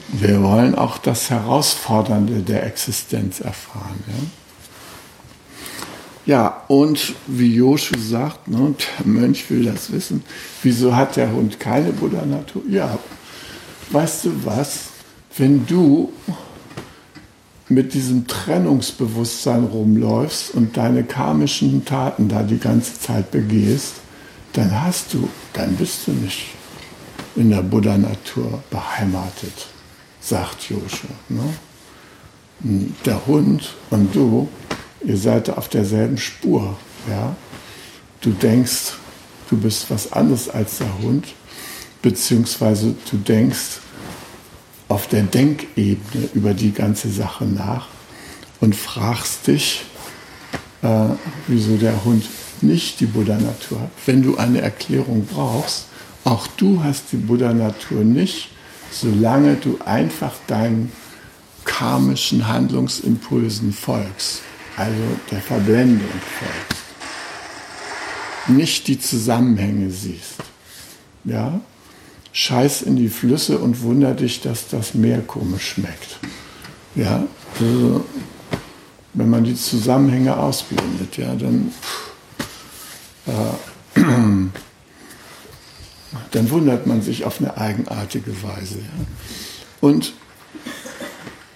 [0.08, 4.02] Wir wollen auch das Herausfordernde der Existenz erfahren.
[4.08, 4.14] Ja?
[6.26, 10.24] Ja, und wie Joshu sagt, ne, der Mönch will das wissen,
[10.62, 12.62] wieso hat der Hund keine Buddha-Natur?
[12.68, 12.98] Ja,
[13.90, 14.88] weißt du was,
[15.36, 16.12] wenn du
[17.70, 23.94] mit diesem Trennungsbewusstsein rumläufst und deine karmischen Taten da die ganze Zeit begehst,
[24.52, 26.46] dann hast du, dann bist du nicht
[27.36, 29.68] in der Buddha-Natur beheimatet,
[30.20, 31.06] sagt Joshu.
[31.28, 32.88] Ne?
[33.06, 34.48] Der Hund und du
[35.04, 36.76] ihr seid auf derselben Spur.
[37.08, 37.34] Ja?
[38.20, 38.94] Du denkst,
[39.48, 41.26] du bist was anderes als der Hund,
[42.02, 43.80] beziehungsweise du denkst
[44.90, 47.88] auf der Denkebene über die ganze Sache nach
[48.60, 49.86] und fragst dich,
[50.82, 51.06] äh,
[51.46, 52.24] wieso der Hund
[52.60, 53.90] nicht die Buddha-Natur hat.
[54.04, 55.86] Wenn du eine Erklärung brauchst,
[56.24, 58.50] auch du hast die Buddha-Natur nicht,
[58.90, 60.92] solange du einfach deinen
[61.64, 64.42] karmischen Handlungsimpulsen folgst
[64.80, 66.82] also der Verblendung folgst,
[68.48, 70.42] nicht die Zusammenhänge siehst.
[71.24, 71.60] Ja?
[72.32, 76.18] Scheiß in die Flüsse und wunder dich, dass das Meer komisch schmeckt.
[76.94, 77.24] Ja?
[77.58, 78.04] Also,
[79.14, 81.72] wenn man die Zusammenhänge ausblendet, ja, dann,
[83.26, 84.00] äh,
[86.30, 88.78] dann wundert man sich auf eine eigenartige Weise.
[88.78, 89.06] Ja?
[89.80, 90.12] Und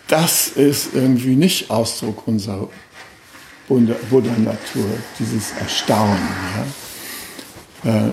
[0.09, 2.69] das ist irgendwie nicht Ausdruck unserer
[3.69, 4.87] Buddha-Natur,
[5.19, 6.19] dieses Erstaunen,
[7.85, 8.09] ja?
[8.09, 8.13] Äh,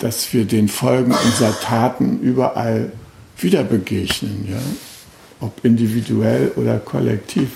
[0.00, 2.92] dass wir den Folgen unserer Taten überall
[3.38, 4.60] wieder begegnen, ja?
[5.40, 7.50] ob individuell oder kollektiv.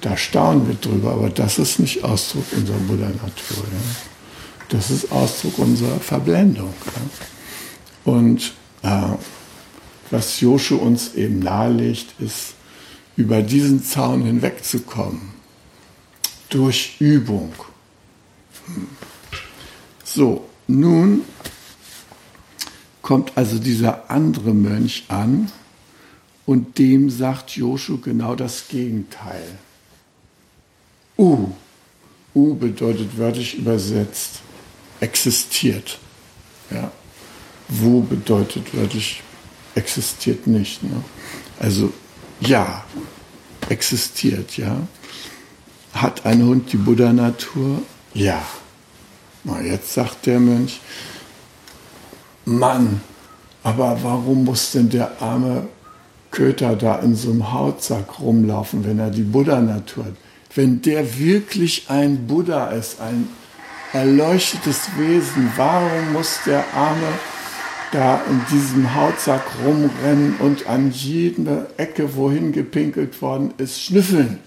[0.00, 3.58] Da staunen wir drüber, aber das ist nicht Ausdruck unserer Buddha-Natur.
[3.58, 3.96] Ja?
[4.68, 6.72] Das ist Ausdruck unserer Verblendung.
[6.86, 8.12] Ja?
[8.12, 9.16] Und äh,
[10.10, 12.54] was Joshu uns eben nahelegt, ist,
[13.16, 15.20] über diesen Zaun hinwegzukommen
[16.48, 17.52] durch Übung.
[20.04, 21.22] So, nun
[23.02, 25.50] kommt also dieser andere Mönch an
[26.46, 29.58] und dem sagt Joshu genau das Gegenteil.
[31.18, 31.48] U.
[32.34, 34.40] U bedeutet wörtlich übersetzt
[35.00, 35.98] existiert.
[36.70, 36.90] Ja.
[37.68, 39.22] Wo bedeutet wörtlich
[39.74, 40.82] existiert nicht.
[40.82, 41.02] Ne?
[41.58, 41.92] Also
[42.40, 42.84] ja,
[43.68, 44.76] existiert, ja.
[45.92, 47.82] Hat ein Hund die Buddha-Natur?
[48.14, 48.42] Ja.
[49.44, 50.80] Na, jetzt sagt der Mönch,
[52.44, 53.00] Mann,
[53.62, 55.68] aber warum muss denn der arme
[56.30, 60.14] Köter da in so einem Hautsack rumlaufen, wenn er die Buddha-Natur hat?
[60.54, 63.28] Wenn der wirklich ein Buddha ist, ein
[63.92, 67.08] erleuchtetes Wesen, warum muss der arme
[67.92, 74.38] da in diesem Hautsack rumrennen und an jeder Ecke, wohin gepinkelt worden ist, schnüffeln?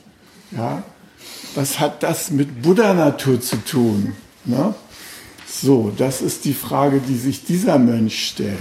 [0.52, 0.84] Ja?
[1.56, 4.16] was hat das mit Buddha-Natur zu tun?
[4.44, 4.76] Ne?
[5.62, 8.58] So, das ist die Frage, die sich dieser Mönch stellt.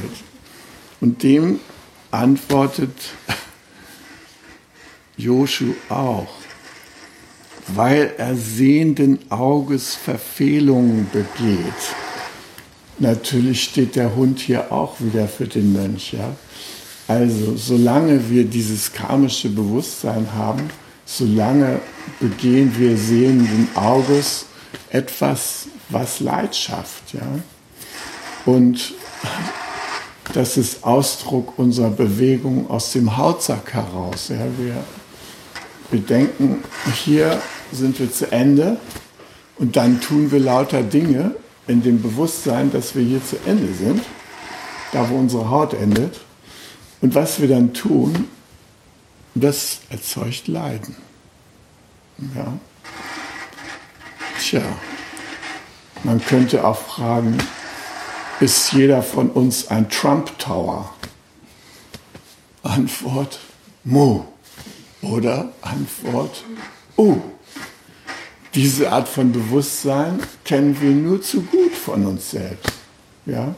[1.01, 1.59] Und dem
[2.11, 2.95] antwortet
[5.17, 6.29] Joshu auch,
[7.69, 11.73] weil er sehenden Auges Verfehlungen begeht.
[13.01, 16.37] Natürlich steht der Hund hier auch wieder für den Mönch, ja.
[17.09, 20.71] Also solange wir dieses karmische Bewusstsein haben,
[21.05, 21.81] solange
[22.21, 24.47] begehen wir sehenden Auges
[24.91, 27.15] etwas, was Leid schafft.
[27.15, 27.27] Ja?
[28.47, 28.95] Und
[30.33, 34.29] das ist Ausdruck unserer Bewegung aus dem Hautsack heraus.
[34.29, 34.47] Ja?
[34.59, 34.85] Wir,
[35.91, 36.65] wir denken,
[37.05, 37.41] hier
[37.73, 38.79] sind wir zu Ende
[39.59, 41.35] und dann tun wir lauter Dinge
[41.67, 44.03] in dem Bewusstsein, dass wir hier zu Ende sind,
[44.93, 46.21] da wo unsere Haut endet.
[47.01, 48.29] Und was wir dann tun,
[49.35, 50.97] das erzeugt Leiden.
[52.35, 52.59] Ja.
[54.41, 54.63] Tja,
[56.05, 57.39] man könnte auch fragen,
[58.41, 60.93] ist jeder von uns ein Trump Tower?
[62.63, 63.39] Antwort
[63.85, 64.27] Mo.
[65.03, 66.45] Oder Antwort
[66.97, 67.17] U.
[68.55, 72.73] Diese Art von Bewusstsein kennen wir nur zu gut von uns selbst.
[73.27, 73.55] Ja?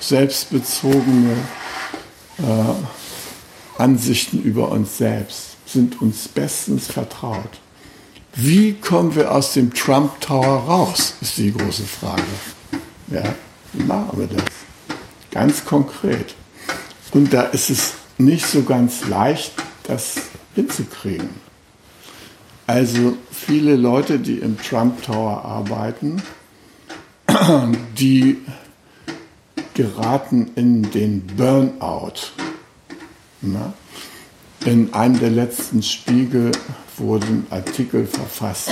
[0.00, 1.36] Selbstbezogene
[2.38, 7.60] äh, Ansichten über uns selbst sind uns bestens vertraut.
[8.34, 12.22] Wie kommen wir aus dem Trump Tower raus, ist die große Frage.
[13.08, 13.34] Ja,
[13.74, 14.44] wie machen wir das?
[15.30, 16.34] Ganz konkret.
[17.12, 20.14] Und da ist es nicht so ganz leicht, das
[20.54, 21.28] hinzukriegen.
[22.66, 26.22] Also viele Leute, die im Trump Tower arbeiten,
[27.98, 28.38] die
[29.74, 32.32] geraten in den Burnout.
[34.64, 36.52] In einem der letzten Spiegel
[36.98, 38.70] wurden Artikel verfasst.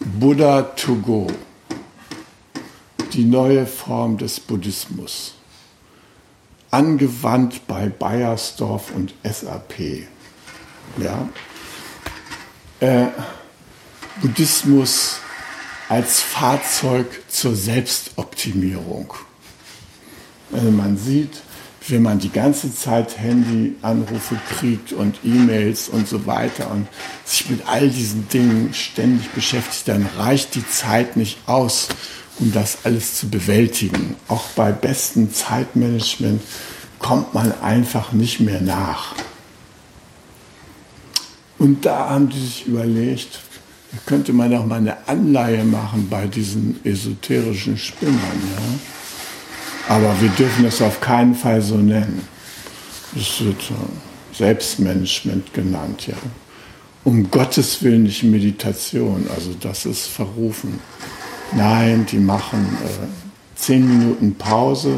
[0.00, 1.26] Buddha to go.
[3.12, 5.34] Die neue Form des Buddhismus.
[6.70, 10.06] Angewandt bei Bayersdorf und SAP.
[10.98, 11.28] Ja.
[12.80, 13.06] Äh,
[14.22, 15.18] Buddhismus
[15.88, 19.12] als Fahrzeug zur Selbstoptimierung.
[20.52, 21.42] Also man sieht,
[21.88, 26.86] wenn man die ganze Zeit Handyanrufe kriegt und E-Mails und so weiter und
[27.24, 31.88] sich mit all diesen Dingen ständig beschäftigt, dann reicht die Zeit nicht aus,
[32.38, 34.16] um das alles zu bewältigen.
[34.28, 36.42] Auch bei bestem Zeitmanagement
[36.98, 39.14] kommt man einfach nicht mehr nach.
[41.58, 43.40] Und da haben die sich überlegt,
[44.06, 48.16] könnte man auch mal eine Anleihe machen bei diesen esoterischen Spinnern.
[48.16, 48.99] Ja?
[49.88, 52.26] Aber wir dürfen es auf keinen Fall so nennen.
[53.16, 53.60] Es wird
[54.32, 56.16] Selbstmanagement genannt, ja.
[57.02, 60.80] Um Gottes Willen nicht Meditation, also das ist verrufen.
[61.52, 63.06] Nein, die machen äh,
[63.56, 64.94] zehn Minuten Pause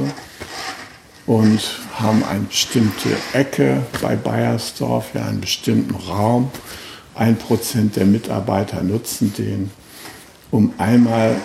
[1.27, 1.61] und
[1.95, 6.51] haben eine bestimmte Ecke bei Bayersdorf, ja, einen bestimmten Raum.
[7.15, 9.71] Ein Prozent der Mitarbeiter nutzen den,
[10.51, 11.37] um einmal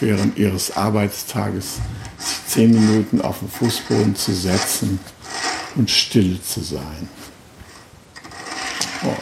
[0.00, 1.80] während ihres Arbeitstages
[2.46, 4.98] zehn Minuten auf den Fußboden zu setzen
[5.76, 7.08] und still zu sein.
[9.04, 9.16] Oh.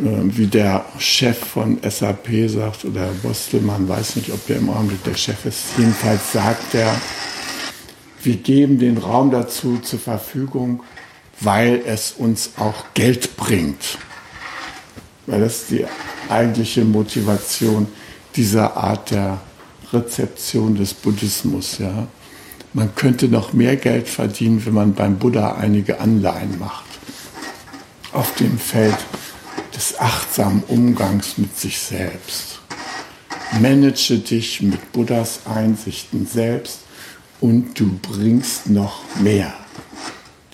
[0.00, 5.02] Wie der Chef von SAP sagt, oder Herr Bostelmann, weiß nicht, ob der im Augenblick
[5.02, 6.94] der Chef ist, jedenfalls sagt er,
[8.22, 10.82] wir geben den Raum dazu zur Verfügung,
[11.40, 13.98] weil es uns auch Geld bringt.
[15.26, 15.84] Weil das die
[16.28, 17.86] eigentliche Motivation
[18.36, 19.40] dieser Art der
[19.92, 21.78] Rezeption des Buddhismus.
[21.78, 22.06] Ja.
[22.74, 26.84] Man könnte noch mehr Geld verdienen, wenn man beim Buddha einige Anleihen macht.
[28.12, 28.96] Auf dem Feld
[29.74, 32.60] des achtsamen Umgangs mit sich selbst.
[33.60, 36.80] Manage dich mit Buddhas Einsichten selbst
[37.40, 39.54] und du bringst noch mehr.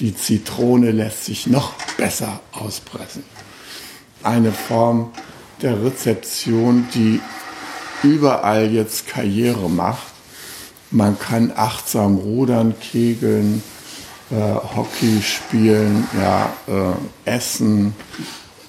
[0.01, 3.25] Die Zitrone lässt sich noch besser auspressen.
[4.23, 5.11] Eine Form
[5.63, 7.21] der Rezeption, die
[8.05, 10.13] überall jetzt Karriere macht.
[10.91, 13.63] Man kann achtsam rudern, kegeln,
[14.31, 14.35] äh,
[14.77, 17.95] Hockey spielen, ja, äh, essen,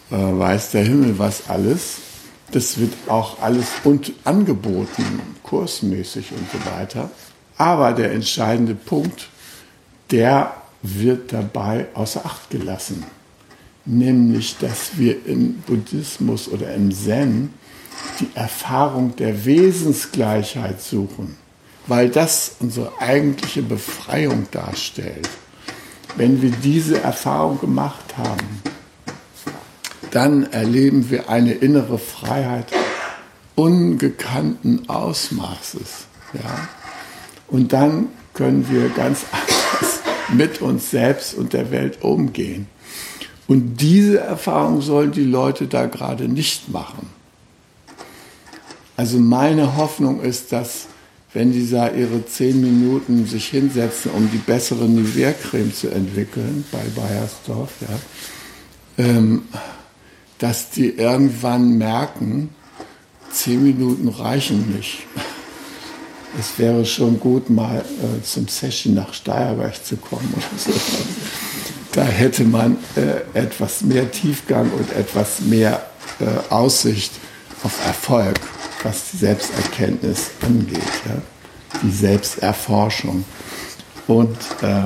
[0.09, 1.97] äh, weiß der Himmel was alles.
[2.51, 7.09] Das wird auch alles und angeboten, kursmäßig und so weiter.
[7.57, 9.29] Aber der entscheidende Punkt,
[10.11, 13.03] der wird dabei außer Acht gelassen.
[13.85, 17.53] Nämlich, dass wir im Buddhismus oder im Zen
[18.19, 21.37] die Erfahrung der Wesensgleichheit suchen,
[21.87, 25.29] weil das unsere eigentliche Befreiung darstellt.
[26.15, 28.61] Wenn wir diese Erfahrung gemacht haben,
[30.11, 32.67] dann erleben wir eine innere Freiheit
[33.55, 36.05] ungekannten Ausmaßes.
[36.33, 36.69] Ja?
[37.47, 40.01] Und dann können wir ganz anders
[40.33, 42.67] mit uns selbst und der Welt umgehen.
[43.47, 47.09] Und diese Erfahrung sollen die Leute da gerade nicht machen.
[48.97, 50.87] Also meine Hoffnung ist, dass
[51.33, 56.79] wenn die da ihre zehn Minuten sich hinsetzen, um die bessere Nivea-Creme zu entwickeln bei
[56.95, 59.43] Bayersdorf, ja, ähm,
[60.39, 62.49] dass die irgendwann merken,
[63.31, 64.99] zehn Minuten reichen nicht.
[66.39, 70.71] Es wäre schon gut, mal äh, zum Session nach Steierberg zu kommen oder so.
[71.93, 75.85] Da hätte man äh, etwas mehr Tiefgang und etwas mehr
[76.19, 77.11] äh, Aussicht
[77.63, 78.39] auf Erfolg,
[78.85, 81.21] was die Selbsterkenntnis angeht, ja?
[81.81, 83.25] die Selbsterforschung.
[84.07, 84.83] Und äh,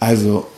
[0.00, 0.48] also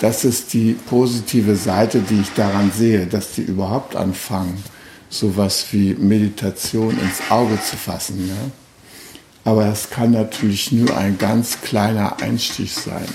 [0.00, 4.62] das ist die positive Seite, die ich daran sehe, dass die überhaupt anfangen,
[5.10, 8.28] sowas wie Meditation ins Auge zu fassen.
[8.28, 9.50] Ja?
[9.50, 13.06] Aber es kann natürlich nur ein ganz kleiner Einstieg sein.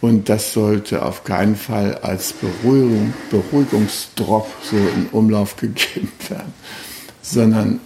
[0.00, 6.54] Und das sollte auf keinen Fall als Beruhigung, Beruhigungsdrop so in Umlauf gegeben werden,
[7.20, 7.80] sondern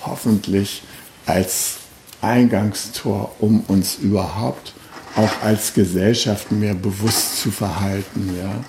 [0.00, 0.82] hoffentlich
[1.26, 1.76] als
[2.22, 4.72] Eingangstor, um uns überhaupt
[5.16, 8.64] auch als Gesellschaft mehr bewusst zu verhalten, ja,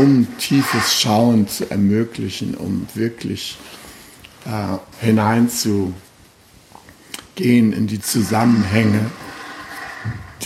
[0.00, 3.56] um tiefes Schauen zu ermöglichen, um wirklich
[4.46, 5.94] äh, hineinzugehen
[7.36, 9.10] in die Zusammenhänge,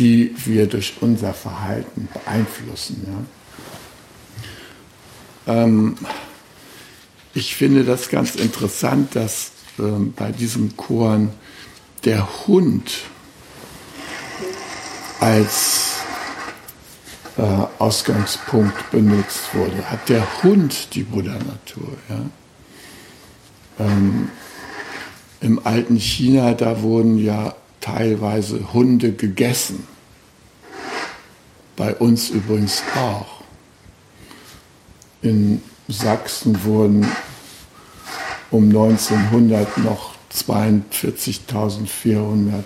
[0.01, 3.07] die wir durch unser Verhalten beeinflussen.
[5.47, 5.63] Ja.
[5.63, 5.97] Ähm,
[7.35, 11.29] ich finde das ganz interessant, dass ähm, bei diesem Chor
[12.05, 12.91] der Hund
[15.21, 15.97] als
[17.37, 17.43] äh,
[17.79, 19.91] Ausgangspunkt benutzt wurde.
[19.91, 21.93] Hat der Hund die Buddha-Natur?
[22.09, 23.85] Ja?
[23.85, 24.31] Ähm,
[25.43, 29.87] Im alten China, da wurden ja teilweise Hunde gegessen.
[31.77, 33.43] Bei uns übrigens auch.
[35.23, 37.07] In Sachsen wurden
[38.51, 42.65] um 1900 noch 42.400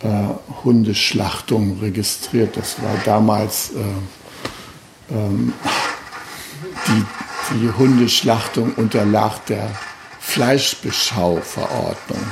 [0.00, 0.28] äh,
[0.64, 2.56] Hundeschlachtungen registriert.
[2.56, 3.82] Das war damals äh,
[5.14, 5.52] ähm,
[6.86, 7.04] die,
[7.60, 9.70] die Hundeschlachtung unterlag der
[10.20, 12.22] Fleischbeschauverordnung.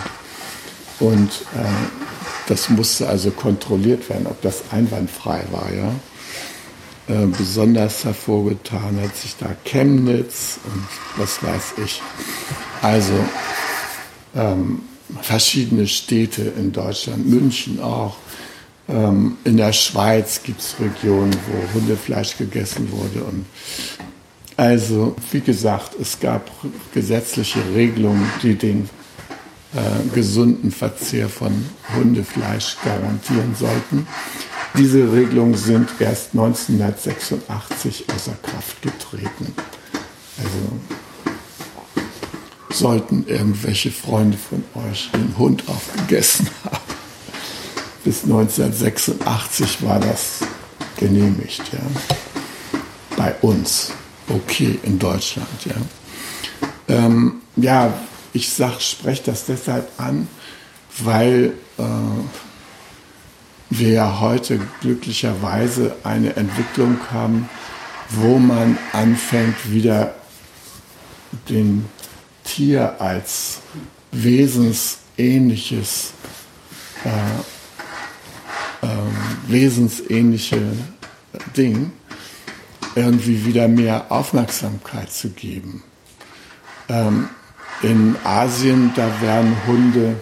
[1.00, 1.68] Und äh,
[2.48, 5.68] das musste also kontrolliert werden, ob das einwandfrei war.
[5.72, 5.92] Ja?
[7.08, 12.02] Äh, besonders hervorgetan hat sich da Chemnitz und was weiß ich.
[12.82, 13.14] Also
[14.34, 14.82] ähm,
[15.22, 18.16] verschiedene Städte in Deutschland, München auch.
[18.88, 23.24] Ähm, in der Schweiz gibt es Regionen, wo Hundefleisch gegessen wurde.
[23.24, 23.46] Und
[24.56, 26.50] also, wie gesagt, es gab
[26.94, 28.88] gesetzliche Regelungen, die den
[29.74, 31.52] äh, gesunden Verzehr von
[31.94, 34.06] Hundefleisch garantieren sollten.
[34.78, 39.54] Diese Regelungen sind erst 1986 außer Kraft getreten.
[40.38, 40.80] Also
[42.70, 46.76] sollten irgendwelche Freunde von euch den Hund aufgegessen haben.
[48.04, 50.40] Bis 1986 war das
[50.96, 52.80] genehmigt, ja.
[53.16, 53.92] Bei uns.
[54.28, 55.74] Okay, in Deutschland, ja.
[56.88, 57.92] Ähm, ja,
[58.36, 60.28] ich sag, spreche das deshalb an,
[60.98, 61.82] weil äh,
[63.70, 67.48] wir ja heute glücklicherweise eine Entwicklung haben,
[68.10, 70.14] wo man anfängt, wieder
[71.48, 71.86] den
[72.44, 73.60] Tier als
[74.12, 76.12] wesensähnliches,
[77.04, 77.08] äh,
[78.86, 78.88] äh,
[79.48, 80.60] wesensähnliche
[81.56, 81.90] Ding
[82.94, 85.82] irgendwie wieder mehr Aufmerksamkeit zu geben.
[86.88, 87.30] Ähm,
[87.82, 90.16] in Asien, da werden Hunde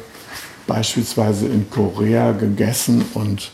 [0.67, 3.51] beispielsweise in Korea gegessen und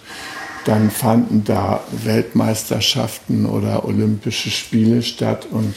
[0.64, 5.74] dann fanden da Weltmeisterschaften oder Olympische Spiele statt und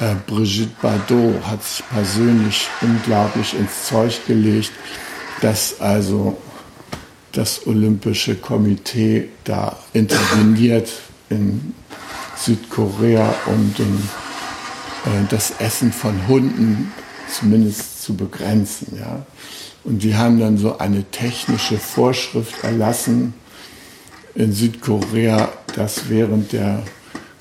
[0.00, 4.72] äh, Brigitte Bardot hat sich persönlich unglaublich ins Zeug gelegt,
[5.40, 6.38] dass also
[7.32, 10.90] das Olympische Komitee da interveniert
[11.28, 11.74] in
[12.36, 13.88] Südkorea, um äh,
[15.28, 16.92] das Essen von Hunden
[17.30, 18.98] zumindest zu begrenzen.
[18.98, 19.26] Ja.
[19.84, 23.34] Und die haben dann so eine technische Vorschrift erlassen
[24.34, 26.82] in Südkorea, dass während der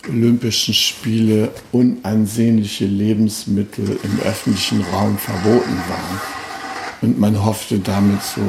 [0.08, 6.22] Olympischen Spiele unansehnliche Lebensmittel im öffentlichen Raum verboten waren.
[7.02, 8.42] Und man hoffte damit so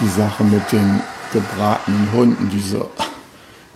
[0.00, 1.00] die Sache mit den
[1.32, 2.90] gebratenen Hunden, die so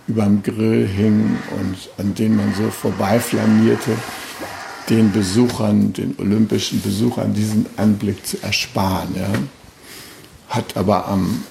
[0.07, 3.91] überm Grill hingen und an denen man so vorbeiflanierte,
[4.89, 9.15] den Besuchern, den olympischen Besuchern diesen Anblick zu ersparen.
[9.15, 9.29] Ja.
[10.49, 11.43] Hat aber am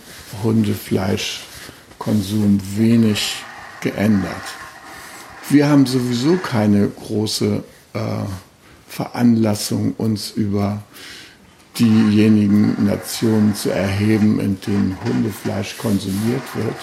[0.43, 3.37] Hundefleischkonsum wenig
[3.81, 4.43] geändert.
[5.49, 7.63] Wir haben sowieso keine große
[7.93, 7.99] äh,
[8.89, 10.83] Veranlassung, uns über
[11.79, 16.75] diejenigen Nationen zu erheben, in denen Hundefleisch konsumiert wird,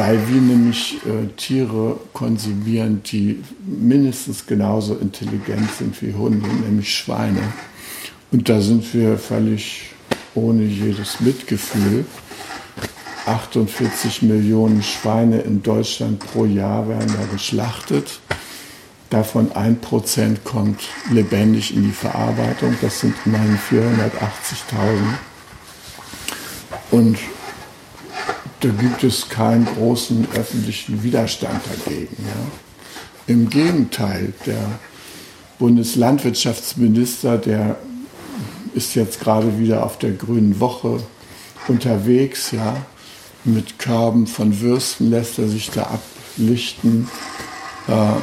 [0.00, 7.42] weil wir nämlich äh, Tiere konsumieren, die mindestens genauso intelligent sind wie Hunde, nämlich Schweine.
[8.32, 9.90] Und da sind wir völlig
[10.34, 12.06] ohne jedes Mitgefühl.
[13.26, 18.20] 48 Millionen Schweine in Deutschland pro Jahr werden da geschlachtet.
[19.10, 20.80] Davon ein Prozent kommt
[21.12, 22.74] lebendig in die Verarbeitung.
[22.80, 23.82] Das sind immerhin 480.000.
[26.90, 27.18] Und
[28.60, 32.16] da gibt es keinen großen öffentlichen Widerstand dagegen.
[32.18, 33.32] Ja.
[33.34, 34.78] Im Gegenteil, der
[35.58, 37.76] Bundeslandwirtschaftsminister, der
[38.74, 41.02] ist jetzt gerade wieder auf der Grünen Woche
[41.68, 42.76] unterwegs, ja.
[43.44, 45.98] Mit Körben von Würsten lässt er sich da
[46.36, 47.08] ablichten.
[47.88, 48.20] Äh,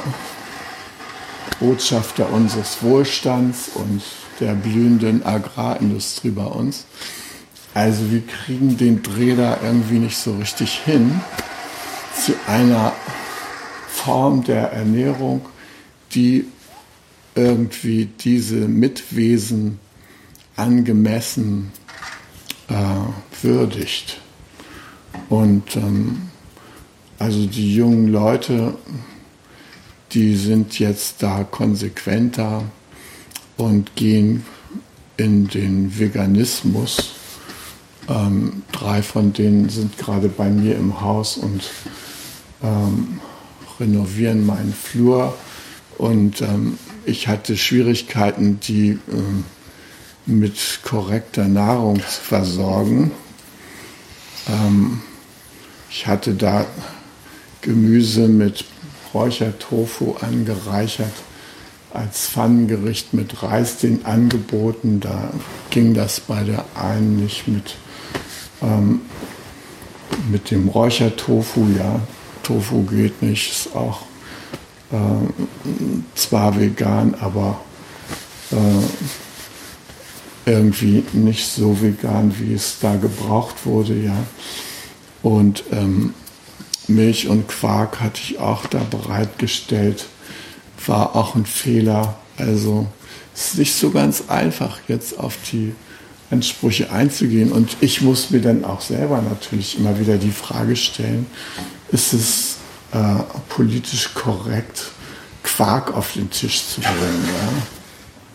[1.60, 4.04] Botschafter unseres Wohlstands und
[4.40, 6.86] der blühenden Agrarindustrie bei uns.
[7.78, 11.22] Also wir kriegen den Dreh da irgendwie nicht so richtig hin
[12.20, 12.92] zu einer
[13.88, 15.46] Form der Ernährung,
[16.16, 16.46] die
[17.36, 19.78] irgendwie diese Mitwesen
[20.56, 21.72] angemessen
[22.68, 24.22] äh, würdigt.
[25.30, 26.30] Und ähm,
[27.20, 28.76] also die jungen Leute,
[30.14, 32.64] die sind jetzt da konsequenter
[33.56, 34.48] und gehen
[35.18, 37.17] in den Veganismus.
[38.10, 41.70] Ähm, drei von denen sind gerade bei mir im Haus und
[42.64, 43.20] ähm,
[43.80, 45.36] renovieren meinen Flur.
[45.98, 49.44] Und ähm, ich hatte Schwierigkeiten, die ähm,
[50.26, 53.12] mit korrekter Nahrung zu versorgen.
[54.48, 55.02] Ähm,
[55.90, 56.66] ich hatte da
[57.62, 58.66] Gemüse mit
[59.14, 61.14] Räuchertofu angereichert
[61.94, 65.00] als Pfannengericht mit Reis den angeboten.
[65.00, 65.32] Da
[65.70, 67.76] ging das bei der einen nicht mit,
[68.62, 69.02] ähm,
[70.30, 71.68] mit dem Räuchertofu.
[71.78, 72.00] Ja,
[72.44, 74.02] Tofu geht nicht, ist auch
[74.92, 74.96] äh,
[76.16, 77.60] zwar vegan, aber
[78.52, 78.86] äh,
[80.50, 84.16] irgendwie nicht so vegan, wie es da gebraucht wurde, ja.
[85.22, 86.14] Und ähm,
[86.88, 90.06] Milch und Quark hatte ich auch da bereitgestellt.
[90.86, 92.16] War auch ein Fehler.
[92.38, 92.88] Also
[93.36, 95.76] es ist nicht so ganz einfach, jetzt auf die
[96.30, 97.52] Ansprüche einzugehen.
[97.52, 101.26] Und ich muss mir dann auch selber natürlich immer wieder die Frage stellen,
[101.92, 102.58] ist es
[102.92, 104.92] äh, politisch korrekt,
[105.44, 107.26] Quark auf den Tisch zu bringen?
[107.26, 107.54] Ja?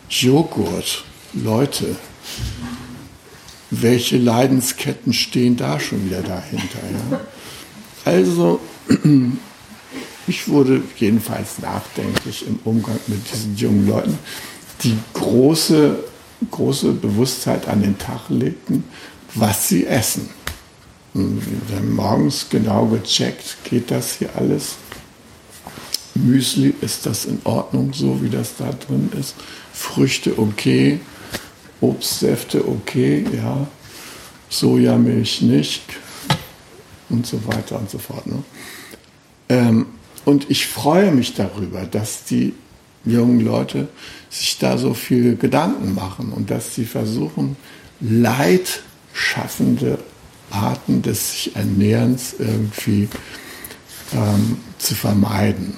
[0.09, 1.97] Joghurt Leute,
[3.70, 6.78] welche Leidensketten stehen da schon wieder dahinter?
[7.11, 7.20] Ja?
[8.05, 8.61] Also,
[10.26, 14.18] ich wurde jedenfalls nachdenklich im Umgang mit diesen jungen Leuten,
[14.82, 16.05] die große,
[16.51, 18.84] große Bewusstheit an den Tag legten,
[19.34, 20.28] was sie essen.
[21.14, 24.76] Und dann morgens genau gecheckt, geht das hier alles?
[26.14, 29.34] Müsli, ist das in Ordnung, so wie das da drin ist?
[29.72, 31.01] Früchte okay,
[31.80, 33.66] Obstsäfte okay, ja,
[34.49, 35.82] Sojamilch nicht
[37.09, 38.26] und so weiter und so fort.
[38.26, 38.43] Ne?
[39.49, 39.86] Ähm,
[40.24, 42.55] und ich freue mich darüber, dass die
[43.05, 43.88] jungen Leute
[44.30, 47.57] sich da so viele Gedanken machen und dass sie versuchen,
[48.00, 49.98] leidschaffende
[50.50, 53.09] Arten des sich Ernährens irgendwie
[54.12, 55.74] ähm, zu vermeiden.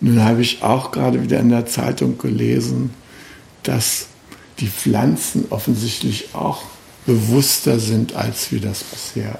[0.00, 2.90] Nun habe ich auch gerade wieder in der Zeitung gelesen,
[3.62, 4.06] dass
[4.60, 6.62] die Pflanzen offensichtlich auch
[7.06, 9.38] bewusster sind, als wir das bisher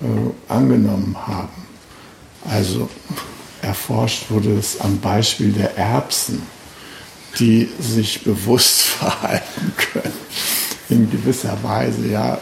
[0.00, 1.64] äh, angenommen haben.
[2.44, 2.88] Also
[3.64, 6.42] erforscht wurde es am Beispiel der Erbsen,
[7.38, 10.14] die sich bewusst verhalten können,
[10.88, 12.06] in gewisser Weise.
[12.06, 12.34] Ja,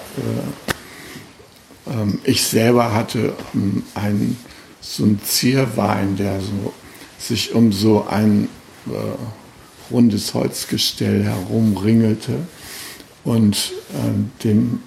[1.87, 4.37] äh, äh, ich selber hatte ähm, einen,
[4.81, 6.75] so einen Zierwein, der so,
[7.19, 8.49] sich um so ein
[8.87, 12.47] äh, rundes Holzgestell herumringelte
[13.25, 14.83] und äh, dem,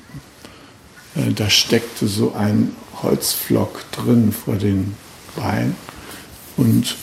[1.16, 4.96] äh, da steckte so ein Holzflock drin vor den
[5.36, 5.76] Beinen
[6.58, 6.96] und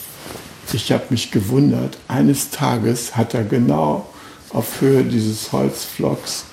[0.73, 4.09] ich habe mich gewundert, eines Tages hat er genau
[4.51, 6.47] auf Höhe dieses Holzflocks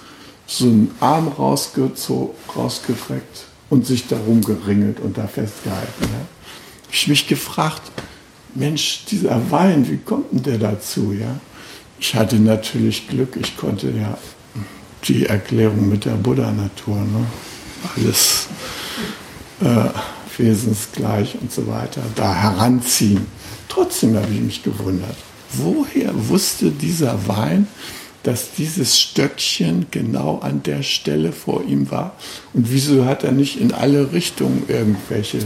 [0.46, 6.02] so einen Arm rausgestreckt und sich darum geringelt und da festgehalten.
[6.02, 6.28] Ja.
[6.92, 7.84] Ich mich gefragt,
[8.56, 11.14] Mensch, dieser Wein, wie kommt denn der dazu?
[11.14, 11.40] Ja?
[12.00, 14.18] Ich hatte natürlich Glück, ich konnte ja
[15.08, 17.26] die Erklärung mit der Buddha-Natur, ne?
[17.96, 18.48] alles
[19.62, 19.90] äh,
[20.40, 23.26] wesensgleich und so weiter, da heranziehen.
[23.68, 25.16] Trotzdem habe ich mich gewundert,
[25.54, 27.68] woher wusste dieser Wein,
[28.24, 32.16] dass dieses Stöckchen genau an der Stelle vor ihm war?
[32.54, 35.40] Und wieso hat er nicht in alle Richtungen irgendwelche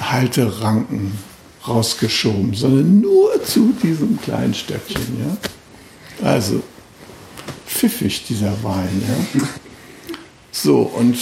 [0.00, 1.18] Halteranken
[1.66, 5.02] rausgeschoben, sondern nur zu diesem kleinen Stöckchen?
[5.18, 6.28] Ja?
[6.28, 6.62] Also
[7.66, 9.02] pfiffig dieser Wein.
[9.34, 9.42] Ja?
[10.52, 11.16] So, und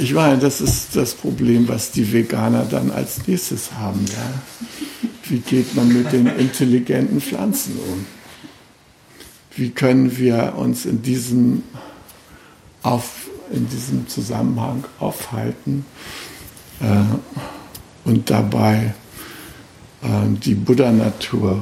[0.00, 4.04] ich meine, das ist das Problem, was die Veganer dann als nächstes haben.
[4.06, 5.08] Ja?
[5.24, 8.06] Wie geht man mit den intelligenten Pflanzen um?
[9.54, 11.62] Wie können wir uns in diesem,
[12.82, 15.84] auf, in diesem Zusammenhang aufhalten
[16.80, 18.94] äh, und dabei
[20.02, 20.06] äh,
[20.42, 21.60] die Buddha-Natur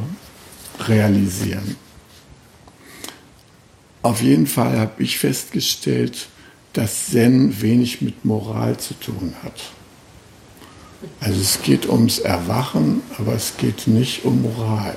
[0.86, 1.76] realisieren?
[4.03, 6.28] Auf jeden Fall habe ich festgestellt,
[6.72, 9.60] dass Zen wenig mit Moral zu tun hat.
[11.20, 14.96] Also es geht ums Erwachen, aber es geht nicht um Moral.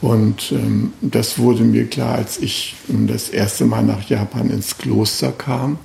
[0.00, 5.30] Und ähm, das wurde mir klar, als ich das erste Mal nach Japan ins Kloster
[5.30, 5.78] kam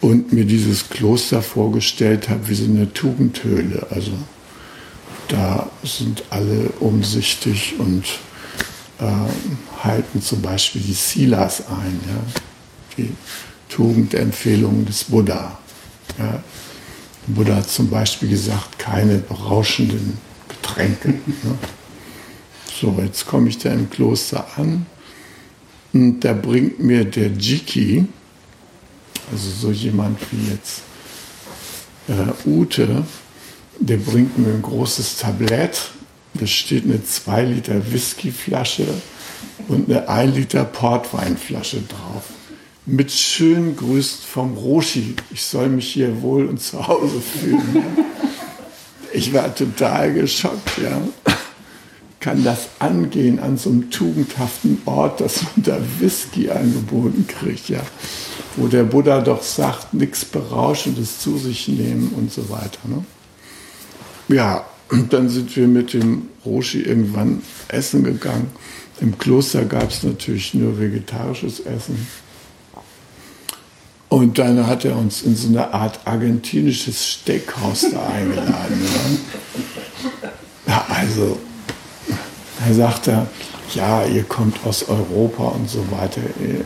[0.00, 3.86] und mir dieses Kloster vorgestellt habe wie so eine Tugendhöhle.
[3.90, 4.12] Also
[5.28, 8.04] da sind alle umsichtig und
[9.00, 12.40] äh, halten zum Beispiel die Silas ein, ja?
[12.96, 13.10] die
[13.68, 15.58] Tugendempfehlungen des Buddha.
[16.18, 16.42] Ja?
[17.26, 21.08] Buddha hat zum Beispiel gesagt, keine berauschenden Getränke.
[21.08, 21.58] Ne?
[22.80, 24.86] So, jetzt komme ich da im Kloster an
[25.92, 28.04] und da bringt mir der Jiki,
[29.32, 30.82] also so jemand wie jetzt
[32.08, 33.04] äh, Ute,
[33.78, 35.90] der bringt mir ein großes Tablett.
[36.34, 38.86] Da steht eine 2 Liter Whiskyflasche
[39.68, 42.24] und eine 1 Liter Portweinflasche drauf.
[42.86, 45.16] Mit schönen Grüßen vom Roshi.
[45.32, 47.84] Ich soll mich hier wohl und zu Hause fühlen.
[49.12, 51.00] Ich war total geschockt, ja
[52.26, 57.78] kann das angehen an so einem tugendhaften Ort, dass man da Whisky angeboten kriegt, ja,
[58.56, 62.80] wo der Buddha doch sagt, nichts Berauschendes zu sich nehmen und so weiter.
[62.88, 63.04] Ne?
[64.26, 68.50] Ja, und dann sind wir mit dem Roshi irgendwann essen gegangen.
[69.00, 72.08] Im Kloster gab es natürlich nur vegetarisches Essen.
[74.16, 78.88] Und dann hat er uns in so eine Art argentinisches Steakhouse da eingeladen.
[80.66, 81.38] Ja, also
[82.58, 83.26] da sagt er,
[83.74, 86.64] ja, ihr kommt aus Europa und so weiter, ihr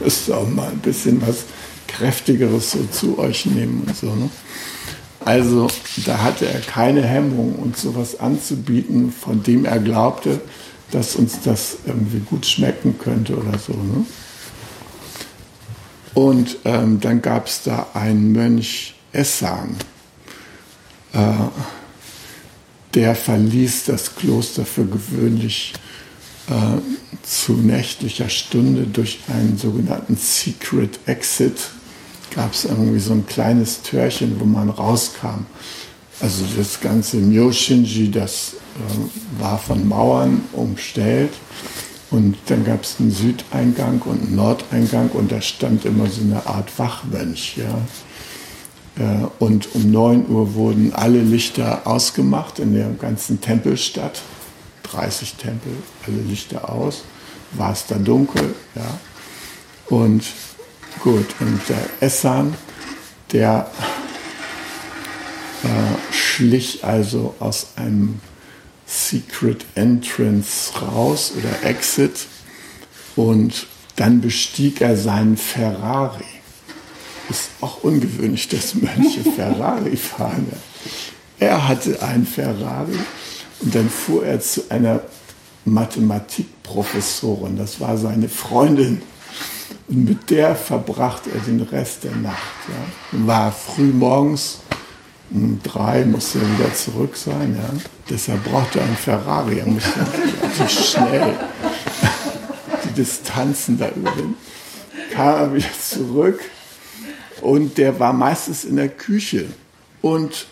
[0.00, 1.44] müsst auch mal ein bisschen was
[1.88, 4.06] Kräftigeres so zu euch nehmen und so.
[4.06, 4.30] Ne?
[5.26, 5.68] Also
[6.06, 10.40] da hatte er keine Hemmung, uns sowas anzubieten, von dem er glaubte,
[10.90, 13.74] dass uns das irgendwie gut schmecken könnte oder so.
[13.74, 14.06] Ne?
[16.14, 19.76] Und ähm, dann gab es da einen Mönch Essan.
[21.12, 21.32] Äh,
[22.94, 25.74] der verließ das Kloster für gewöhnlich
[26.48, 26.80] äh,
[27.22, 31.56] zu nächtlicher Stunde durch einen sogenannten Secret Exit.
[32.34, 35.46] Gab es irgendwie so ein kleines Türchen, wo man rauskam.
[36.20, 41.32] Also das ganze Myoshinji, das äh, war von Mauern umstellt.
[42.10, 46.46] Und dann gab es einen Südeingang und einen Nordeingang und da stand immer so eine
[46.46, 47.58] Art Wachmönch.
[47.58, 47.82] Ja.
[48.98, 54.22] Äh, und um 9 Uhr wurden alle Lichter ausgemacht in der ganzen Tempelstadt.
[54.84, 55.72] 30 Tempel,
[56.06, 57.04] alle Lichter aus.
[57.52, 58.98] War es da dunkel, ja.
[59.88, 60.24] Und
[61.00, 62.54] gut, und der Essan,
[63.32, 63.70] der
[65.62, 68.20] äh, schlich also aus einem
[68.88, 72.26] Secret Entrance raus oder Exit
[73.14, 73.66] und
[73.96, 76.24] dann bestieg er seinen Ferrari
[77.28, 80.46] ist auch ungewöhnlich, dass Mönche Ferrari fahren.
[81.38, 82.98] Er hatte einen Ferrari
[83.60, 85.00] und dann fuhr er zu einer
[85.64, 89.02] Mathematikprofessorin, das war seine Freundin.
[89.88, 92.38] Und mit der verbrachte er den Rest der Nacht.
[92.68, 93.26] Ja.
[93.26, 94.60] War früh morgens,
[95.30, 97.56] um drei musste er wieder zurück sein.
[97.60, 97.80] Ja.
[98.08, 99.58] Deshalb brauchte er einen Ferrari.
[99.58, 101.34] Er musste natürlich schnell
[102.84, 104.36] die Distanzen da überwinden.
[105.12, 106.40] Kam er wieder zurück
[107.40, 109.46] und der war meistens in der Küche.
[110.00, 110.46] Und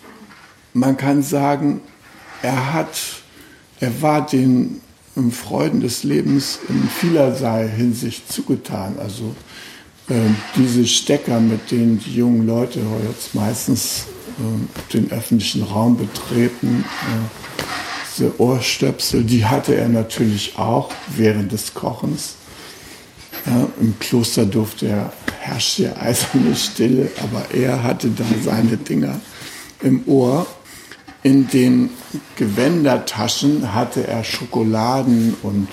[0.74, 1.81] man kann sagen,
[2.43, 2.99] er hat,
[3.81, 4.81] er war den
[5.33, 8.97] Freuden des Lebens in vielerlei Hinsicht zugetan.
[8.99, 9.35] Also
[10.09, 10.14] äh,
[10.57, 14.07] diese Stecker, mit denen die jungen Leute jetzt meistens
[14.93, 17.62] den öffentlichen Raum betreten, äh,
[18.16, 22.37] diese Ohrstöpsel, die hatte er natürlich auch während des Kochens.
[23.45, 29.20] Ja, Im Kloster durfte er herrscht hier eiserne Stille, aber er hatte da seine Dinger
[29.82, 30.47] im Ohr.
[31.22, 31.91] In den
[32.37, 35.68] Gewändertaschen hatte er Schokoladen und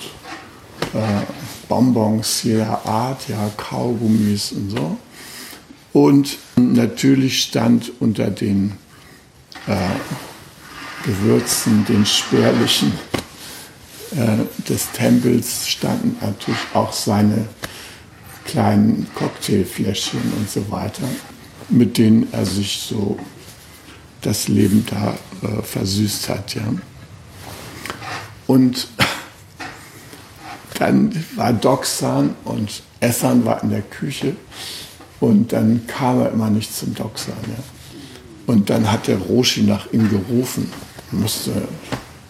[0.92, 1.22] äh,
[1.68, 4.96] Bonbons jeder Art, ja, Kaugummis und so.
[5.94, 8.72] Und natürlich stand unter den
[9.68, 9.76] äh,
[11.06, 12.92] Gewürzen, den spärlichen
[14.10, 14.38] äh,
[14.68, 17.46] des Tempels, standen natürlich auch seine
[18.44, 21.08] kleinen Cocktailfläschchen und so weiter,
[21.68, 23.16] mit denen er sich so
[24.20, 25.16] das Leben da
[25.46, 26.56] äh, versüßt hat.
[26.56, 26.74] Ja.
[28.48, 28.88] Und
[30.76, 34.34] dann war Doxan und Essan war in der Küche
[35.24, 37.34] und dann kam er immer nicht zum Doxan.
[37.46, 37.62] Ja.
[38.46, 40.70] Und dann hat der Roshi nach ihm gerufen.
[41.12, 41.50] Musste,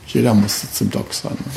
[0.06, 1.32] jeder musste zum Doxan.
[1.32, 1.50] Ne.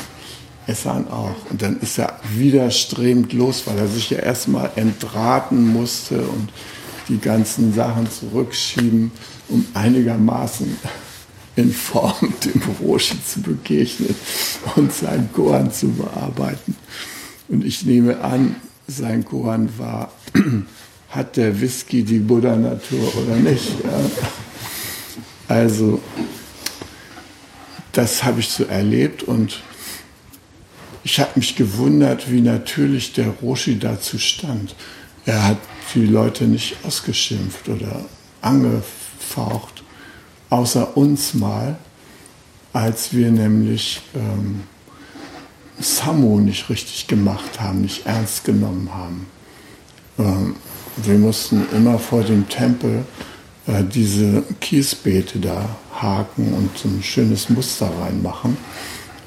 [0.66, 1.36] Essan auch.
[1.52, 6.50] Und dann ist er widerstrebend los, weil er sich ja erstmal entraten musste und
[7.08, 9.12] die ganzen Sachen zurückschieben,
[9.50, 10.76] um einigermaßen
[11.56, 14.16] in Form dem Roshi zu begegnen
[14.76, 16.76] und seinen Koran zu bearbeiten.
[17.48, 18.56] Und ich nehme an,
[18.88, 20.12] sein Koran war,
[21.10, 23.84] hat der Whisky die Buddha-Natur oder nicht?
[23.84, 24.00] Ja?
[25.48, 26.02] Also,
[27.94, 29.62] das habe ich so erlebt und
[31.04, 34.76] ich habe mich gewundert, wie natürlich der Roshi dazu stand.
[35.26, 35.58] Er hat
[35.96, 38.06] die Leute nicht ausgeschimpft oder
[38.42, 39.84] angefaucht
[40.50, 41.78] außer uns mal,
[42.74, 44.64] als wir nämlich ähm,
[45.80, 49.28] Samu nicht richtig gemacht haben, nicht ernst genommen haben.
[50.20, 50.56] Ähm,
[51.04, 53.06] wir mussten immer vor dem Tempel
[53.68, 58.58] äh, diese Kiesbeete da haken und so ein schönes Muster reinmachen.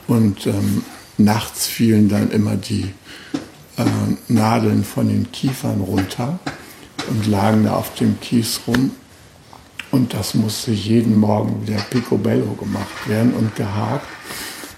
[0.07, 0.83] Und ähm,
[1.19, 2.93] nachts fielen dann immer die
[3.77, 3.85] äh,
[4.29, 6.39] Nadeln von den Kiefern runter
[7.09, 8.93] und lagen da auf dem Kies rum.
[9.91, 14.07] Und das musste jeden Morgen wieder picobello gemacht werden und gehakt.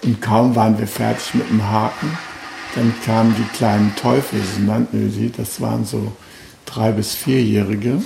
[0.03, 2.17] Und kaum waren wir fertig mit dem Haken,
[2.75, 5.31] dann kamen die kleinen Teufel, so nannten wir sie.
[5.31, 6.11] Das waren so
[6.65, 8.01] drei- bis vierjährige,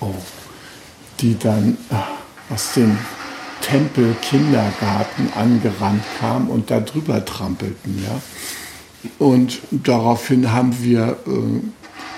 [0.00, 0.14] oh,
[1.20, 2.98] die dann äh, aus dem
[3.62, 8.02] Tempel-Kindergarten angerannt kamen und da drüber trampelten.
[8.04, 8.20] Ja?
[9.18, 11.60] Und daraufhin haben wir äh,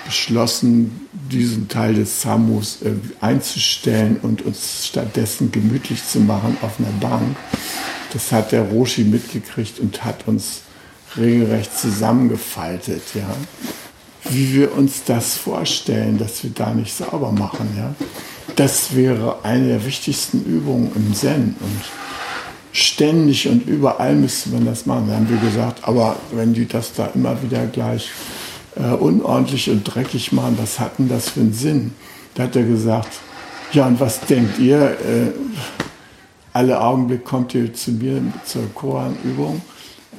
[0.05, 6.91] beschlossen, diesen Teil des Samus äh, einzustellen und uns stattdessen gemütlich zu machen auf einer
[6.99, 7.35] Bank.
[8.13, 10.61] Das hat der Roshi mitgekriegt und hat uns
[11.17, 13.35] regelrecht zusammengefaltet, ja.
[14.29, 17.93] Wie wir uns das vorstellen, dass wir da nicht sauber machen, ja.
[18.55, 21.81] Das wäre eine der wichtigsten Übungen im Zen und
[22.71, 25.07] ständig und überall müsste man das machen.
[25.09, 28.11] Da haben wir gesagt, aber wenn die das da immer wieder gleich
[28.75, 31.93] äh, unordentlich und dreckig machen, was hat denn das für einen Sinn?
[32.35, 33.09] Da hat er gesagt,
[33.71, 34.81] ja, und was denkt ihr?
[34.81, 35.31] Äh,
[36.53, 39.61] alle Augenblick kommt ihr zu mir zur Koranübung.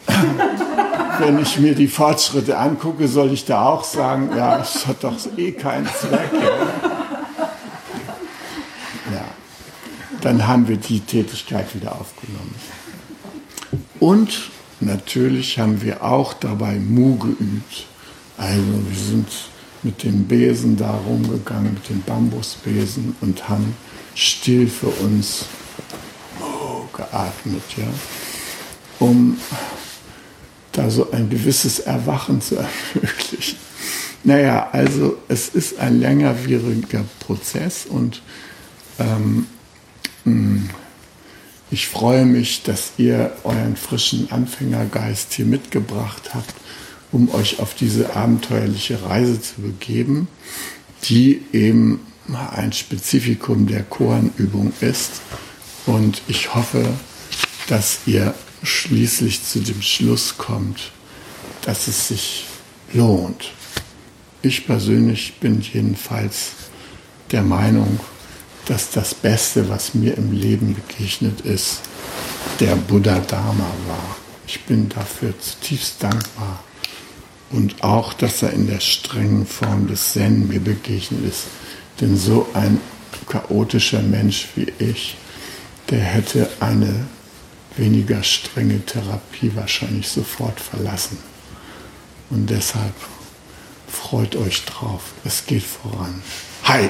[1.19, 5.15] Wenn ich mir die Fortschritte angucke, soll ich da auch sagen, ja, es hat doch
[5.37, 6.31] eh keinen Zweck.
[9.13, 9.25] Ja.
[10.21, 12.55] Dann haben wir die Tätigkeit wieder aufgenommen.
[14.01, 14.51] Und
[14.81, 17.87] natürlich haben wir auch dabei Mu geübt.
[18.37, 19.29] Also wir sind
[19.83, 23.77] mit dem Besen da rumgegangen, mit dem Bambusbesen und haben
[24.15, 25.47] still für uns
[26.93, 27.87] geatmet, ja,
[28.99, 29.37] um
[30.77, 32.57] da so ein gewisses Erwachen zu
[32.95, 33.59] ermöglichen.
[34.25, 38.23] Naja, also es ist ein längerwieriger Prozess und
[38.99, 39.47] ähm,
[40.25, 40.71] hm,
[41.71, 46.55] ich freue mich, dass ihr euren frischen Anfängergeist hier mitgebracht habt
[47.13, 50.29] um euch auf diese abenteuerliche Reise zu begeben,
[51.05, 52.01] die eben
[52.55, 55.23] ein Spezifikum der Koranübung ist.
[55.87, 56.85] Und ich hoffe,
[57.69, 58.35] dass ihr
[58.67, 60.93] schließlich zu dem Schluss kommt,
[61.63, 62.45] dass es sich
[62.93, 63.53] lohnt.
[64.43, 66.53] Ich persönlich bin jedenfalls
[67.33, 67.99] der Meinung,
[68.67, 71.81] dass das Beste, was mir im Leben begegnet ist,
[72.61, 74.17] der Buddha Dharma war.
[74.47, 76.63] Ich bin dafür zutiefst dankbar
[77.51, 81.45] und auch, dass er in der strengen Form des Zen mir begegnet ist.
[82.01, 82.81] Denn so ein
[83.29, 85.17] chaotischer Mensch wie ich,
[85.91, 87.07] der hätte eine
[87.77, 91.19] weniger strenge Therapie wahrscheinlich sofort verlassen.
[92.31, 92.95] Und deshalb
[93.87, 95.13] freut euch drauf.
[95.25, 96.23] Es geht voran.
[96.65, 96.89] Hi!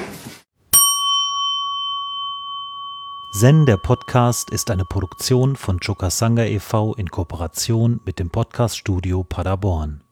[3.31, 6.95] Zen, der Podcast, ist eine Produktion von Chokasanga e.V.
[6.95, 10.06] in Kooperation mit dem Podcaststudio Paderborn.